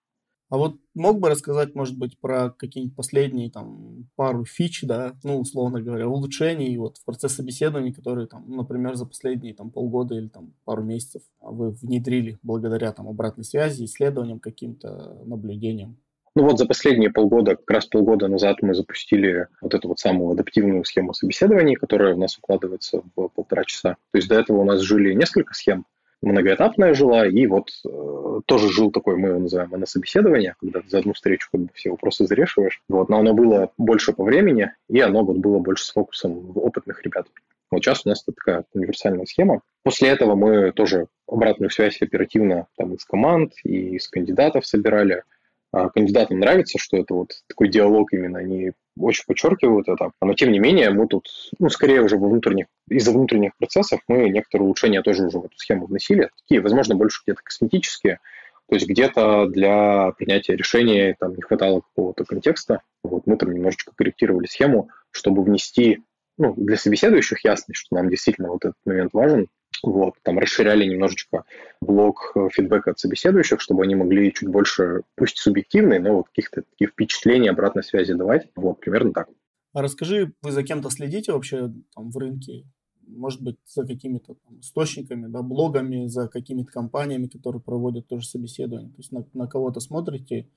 [0.49, 5.39] А вот мог бы рассказать, может быть, про какие-нибудь последние там пару фич, да, ну,
[5.39, 10.27] условно говоря, улучшений вот в процессе собеседования, которые там, например, за последние там полгода или
[10.27, 15.97] там пару месяцев вы внедрили благодаря там обратной связи, исследованиям, каким-то наблюдениям?
[16.37, 20.31] Ну вот за последние полгода, как раз полгода назад мы запустили вот эту вот самую
[20.31, 23.95] адаптивную схему собеседований, которая у нас укладывается в полтора часа.
[24.11, 25.85] То есть до этого у нас жили несколько схем,
[26.21, 30.99] многоэтапная жила, и вот э, тоже жил такой, мы его называем, на собеседование, когда за
[30.99, 32.81] одну встречу как бы все вопросы зарешиваешь.
[32.89, 36.59] Вот, но оно было больше по времени, и оно вот было больше с фокусом в
[36.59, 37.27] опытных ребят.
[37.71, 39.61] Вот сейчас у нас это такая универсальная схема.
[39.83, 45.23] После этого мы тоже обратную связь оперативно там из команд и из кандидатов собирали.
[45.71, 50.11] А кандидатам нравится, что это вот такой диалог именно, они очень подчеркивают это.
[50.21, 51.27] Но тем не менее, мы тут,
[51.59, 55.57] ну, скорее уже во внутренних, из-за внутренних процессов мы некоторые улучшения тоже уже в эту
[55.57, 56.29] схему вносили.
[56.43, 58.19] Такие, возможно, больше где-то косметические.
[58.67, 62.81] То есть где-то для принятия решения там не хватало какого-то контекста.
[63.03, 66.03] Вот мы там немножечко корректировали схему, чтобы внести
[66.37, 69.47] ну, для собеседующих ясность, что нам действительно вот этот момент важен,
[69.83, 71.43] вот, там расширяли немножечко
[71.81, 76.63] блок э, фидбэка от собеседующих, чтобы они могли чуть больше, пусть субъективные, но вот каких-то
[76.63, 78.49] таких впечатлений, обратной связи давать.
[78.55, 79.29] Вот, примерно так.
[79.73, 82.65] А расскажи, вы за кем-то следите вообще там в рынке?
[83.07, 88.89] Может быть, за какими-то там, источниками, да, блогами, за какими-то компаниями, которые проводят тоже собеседование?
[88.89, 90.47] То есть на, на кого-то смотрите,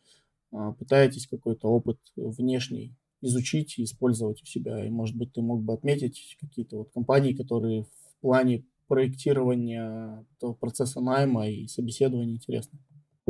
[0.53, 4.85] а, пытаетесь какой-то опыт внешний изучить и использовать у себя.
[4.85, 10.55] И, может быть, ты мог бы отметить какие-то вот компании, которые в плане проектирования этого
[10.55, 12.79] процесса найма и собеседования интересно?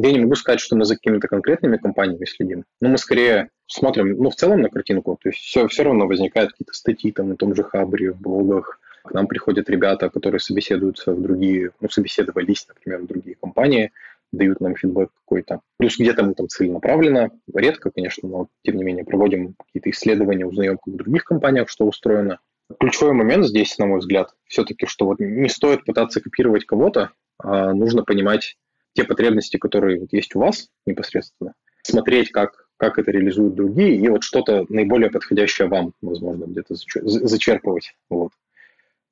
[0.00, 4.16] Я не могу сказать, что мы за какими-то конкретными компаниями следим, но мы скорее смотрим,
[4.16, 7.36] ну, в целом на картинку, то есть все, все равно возникают какие-то статьи там на
[7.36, 12.66] том же Хабре, в блогах, к нам приходят ребята, которые собеседуются в другие, ну, собеседовались,
[12.68, 13.90] например, в другие компании,
[14.30, 15.62] дают нам фидбэк какой-то.
[15.78, 20.78] Плюс где-то мы там целенаправленно, редко, конечно, но тем не менее проводим какие-то исследования, узнаем,
[20.78, 22.38] как в других компаниях что устроено.
[22.78, 27.72] Ключевой момент здесь, на мой взгляд, все-таки, что вот не стоит пытаться копировать кого-то, а
[27.72, 28.58] нужно понимать
[28.92, 34.08] те потребности, которые вот есть у вас непосредственно, смотреть, как, как это реализуют другие, и
[34.08, 37.94] вот что-то наиболее подходящее вам, возможно, где-то зачерпывать.
[38.10, 38.32] Вот.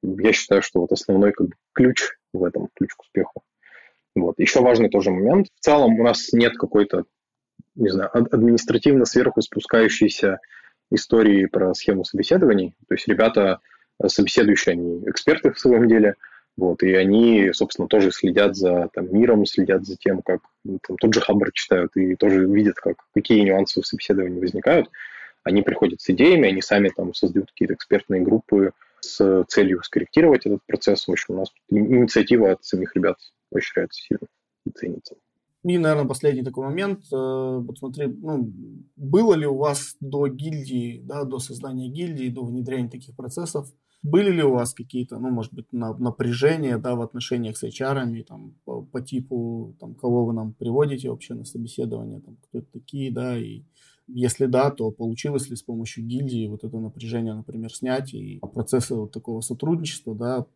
[0.02, 3.42] Я считаю, что вот основной как бы, ключ в этом, ключ к успеху.
[4.14, 4.38] Вот.
[4.38, 5.48] Еще важный тоже момент.
[5.54, 7.04] В целом у нас нет какой-то,
[7.74, 10.40] не знаю, административно сверху спускающейся
[10.90, 12.74] истории про схему собеседований.
[12.88, 13.60] То есть ребята
[14.02, 16.14] э, собеседующие, они эксперты в своем деле,
[16.56, 20.96] вот, и они, собственно, тоже следят за там, миром, следят за тем, как ну, там,
[20.96, 24.88] тот же Хаббар читают и тоже видят, как, какие нюансы в собеседовании возникают.
[25.44, 30.60] Они приходят с идеями, они сами там создают какие-то экспертные группы с целью скорректировать этот
[30.66, 31.06] процесс.
[31.06, 33.18] В общем, у нас инициатива от самих ребят
[33.50, 34.26] поощряется сильно
[34.64, 35.14] и ценится.
[35.68, 37.00] И, наверное, последний такой момент.
[37.12, 38.52] Э, вот смотри, ну,
[38.94, 44.30] было ли у вас до гильдии, да, до создания гильдии, до внедрения таких процессов, были
[44.30, 48.82] ли у вас какие-то, ну, может быть, напряжения, да, в отношениях с HR, там, по,
[48.82, 53.36] по типу, там, кого вы нам приводите вообще на собеседование, там, кто это такие, да,
[53.36, 53.64] и
[54.08, 58.94] Если да, то получилось ли с помощью гильдии вот это напряжение, например, снять и процессы
[58.94, 60.46] вот такого сотрудничества, да,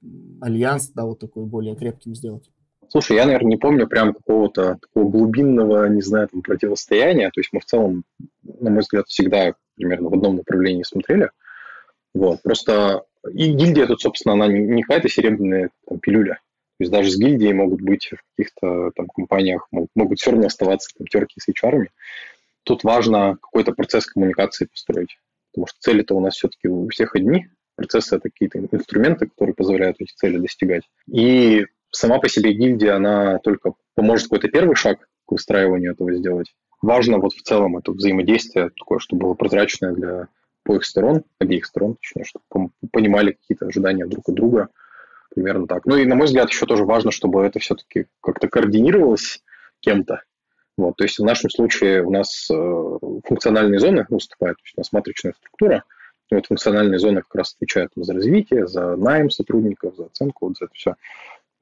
[0.40, 2.48] альянс, да, вот такой более крепким сделать?
[2.90, 7.30] Слушай, я, наверное, не помню прям какого-то такого глубинного, не знаю, там, противостояния.
[7.30, 8.04] То есть мы в целом,
[8.42, 11.30] на мой взгляд, всегда примерно в одном направлении смотрели.
[12.14, 12.42] Вот.
[12.42, 16.34] Просто и гильдия тут, собственно, она не, какая-то серебряная там, пилюля.
[16.78, 20.46] То есть даже с гильдией могут быть в каких-то там компаниях, могут, могут все равно
[20.46, 21.74] оставаться там, терки с HR.
[21.74, 21.86] -ами.
[22.64, 25.18] Тут важно какой-то процесс коммуникации построить.
[25.52, 27.46] Потому что цели-то у нас все-таки у всех одни.
[27.76, 30.82] Процессы– это какие-то инструменты, которые позволяют эти цели достигать.
[31.06, 36.54] И сама по себе гильдия, она только поможет какой-то первый шаг к выстраиванию этого сделать.
[36.82, 40.28] Важно вот в целом это взаимодействие такое, чтобы было прозрачное для
[40.64, 44.68] обоих сторон, обеих сторон, точнее, чтобы понимали какие-то ожидания друг от друга,
[45.34, 45.84] примерно так.
[45.86, 49.42] Ну и, на мой взгляд, еще тоже важно, чтобы это все-таки как-то координировалось
[49.80, 50.22] кем-то.
[50.76, 54.80] Вот, то есть в нашем случае у нас э, функциональные зоны выступают, то есть у
[54.80, 55.84] нас матричная структура,
[56.30, 60.56] и вот функциональные зоны как раз отвечают за развитие, за найм сотрудников, за оценку, вот
[60.56, 60.94] за это все.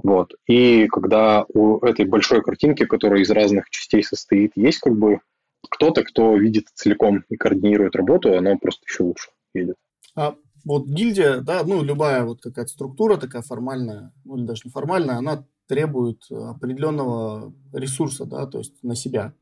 [0.02, 0.34] Вот.
[0.46, 5.20] И когда у этой большой картинки, которая из разных частей состоит, есть как бы
[5.68, 9.76] кто-то, кто видит целиком и координирует работу, оно просто еще лучше видит.
[10.14, 15.16] А вот гильдия, да, ну, любая вот какая-то структура такая формальная, ну, или даже неформальная,
[15.16, 19.34] она требует определенного ресурса, да, то есть на себя.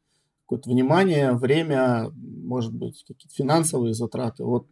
[0.42, 4.44] Какое-то внимание, время, может быть, какие-то финансовые затраты.
[4.44, 4.68] Вот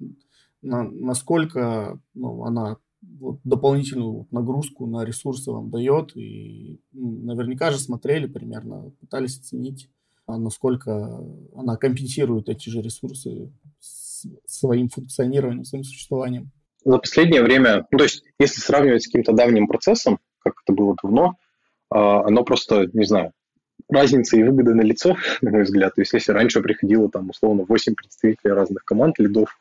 [0.62, 2.76] на, насколько ну, она
[3.18, 6.16] вот, дополнительную нагрузку на ресурсы вам дает.
[6.16, 9.88] И ну, наверняка же смотрели примерно, пытались оценить,
[10.26, 11.24] а насколько
[11.54, 13.52] она компенсирует эти же ресурсы
[14.46, 16.50] своим функционированием, своим существованием.
[16.84, 20.94] За последнее время, ну, то есть если сравнивать с каким-то давним процессом, как это было
[21.02, 21.36] давно,
[21.90, 23.32] а, оно просто, не знаю,
[23.88, 25.94] разница и выгода на лицо, на мой взгляд.
[25.94, 29.58] То есть если раньше приходило там условно 8 представителей разных команд, лидов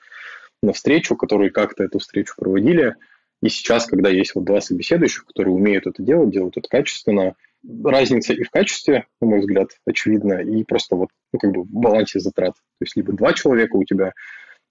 [0.62, 2.96] на встречу, которые как-то эту встречу проводили,
[3.44, 7.36] и сейчас, когда есть вот два собеседующих, которые умеют это делать, делают это качественно,
[7.84, 11.68] разница и в качестве, на мой взгляд, очевидна, и просто вот ну, как бы в
[11.68, 12.54] балансе затрат.
[12.54, 14.14] То есть либо два человека у тебя,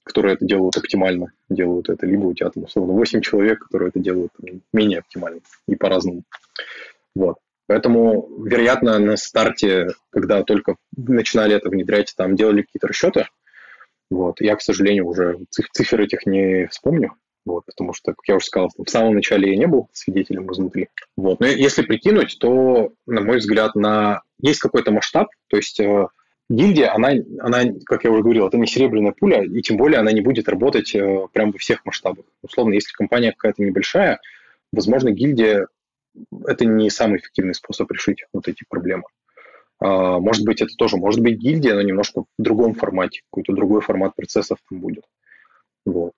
[0.04, 4.00] которые это делают оптимально, делают это, либо у тебя там условно 8 человек, которые это
[4.00, 6.22] делают там, менее оптимально и по-разному.
[7.14, 7.36] Вот.
[7.66, 13.28] Поэтому, вероятно, на старте, когда только начинали это внедрять, там делали какие-то расчеты.
[14.10, 14.40] Вот.
[14.40, 17.12] Я, к сожалению, уже цифр этих не вспомню.
[17.44, 20.88] Вот, потому что, как я уже сказал, в самом начале я не был свидетелем изнутри.
[21.16, 21.40] Вот.
[21.40, 24.22] Но если прикинуть, то, на мой взгляд, на...
[24.40, 26.06] есть какой-то масштаб, то есть э,
[26.48, 30.12] гильдия, она, она, как я уже говорил, это не серебряная пуля, и тем более она
[30.12, 32.24] не будет работать э, прямо во всех масштабах.
[32.42, 34.20] Условно, если компания какая-то небольшая,
[34.72, 35.66] возможно, гильдия–
[36.46, 39.04] это не самый эффективный способ решить вот эти проблемы.
[39.80, 43.80] А, может быть, это тоже может быть гильдия, но немножко в другом формате, какой-то другой
[43.80, 45.04] формат процессов там будет.
[45.84, 46.12] Вот.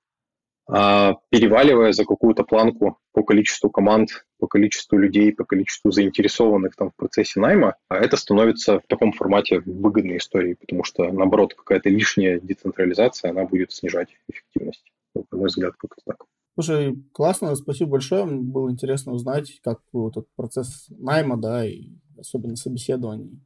[0.66, 6.90] А, переваливая за какую-то планку по количеству команд, по количеству людей, по количеству заинтересованных там
[6.90, 11.90] в процессе найма, а это становится в таком формате выгодной историей, потому что, наоборот, какая-то
[11.90, 14.84] лишняя децентрализация, она будет снижать эффективность.
[15.14, 16.24] Вот, на мой взгляд, как-то так.
[16.54, 18.24] Слушай, классно, спасибо большое.
[18.26, 23.40] Было интересно узнать, как вы этот процесс найма, да, и особенно собеседований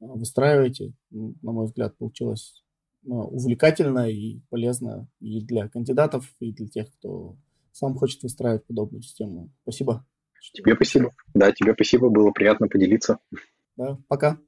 [0.00, 0.92] выстраиваете.
[1.10, 2.64] На мой взгляд, получилось
[3.16, 7.36] увлекательно и полезно и для кандидатов, и для тех, кто
[7.72, 9.50] сам хочет выстраивать подобную систему.
[9.62, 10.04] Спасибо.
[10.52, 11.12] Тебе спасибо.
[11.34, 13.18] Да, тебе спасибо, было приятно поделиться.
[13.76, 14.38] Да, пока.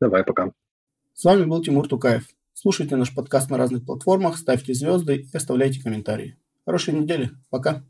[0.00, 0.52] Давай, пока.
[1.14, 2.28] С вами был Тимур Тукаев.
[2.54, 6.36] Слушайте наш подкаст на разных платформах, ставьте звезды и оставляйте комментарии.
[6.64, 7.30] Хорошей недели.
[7.50, 7.84] Пока.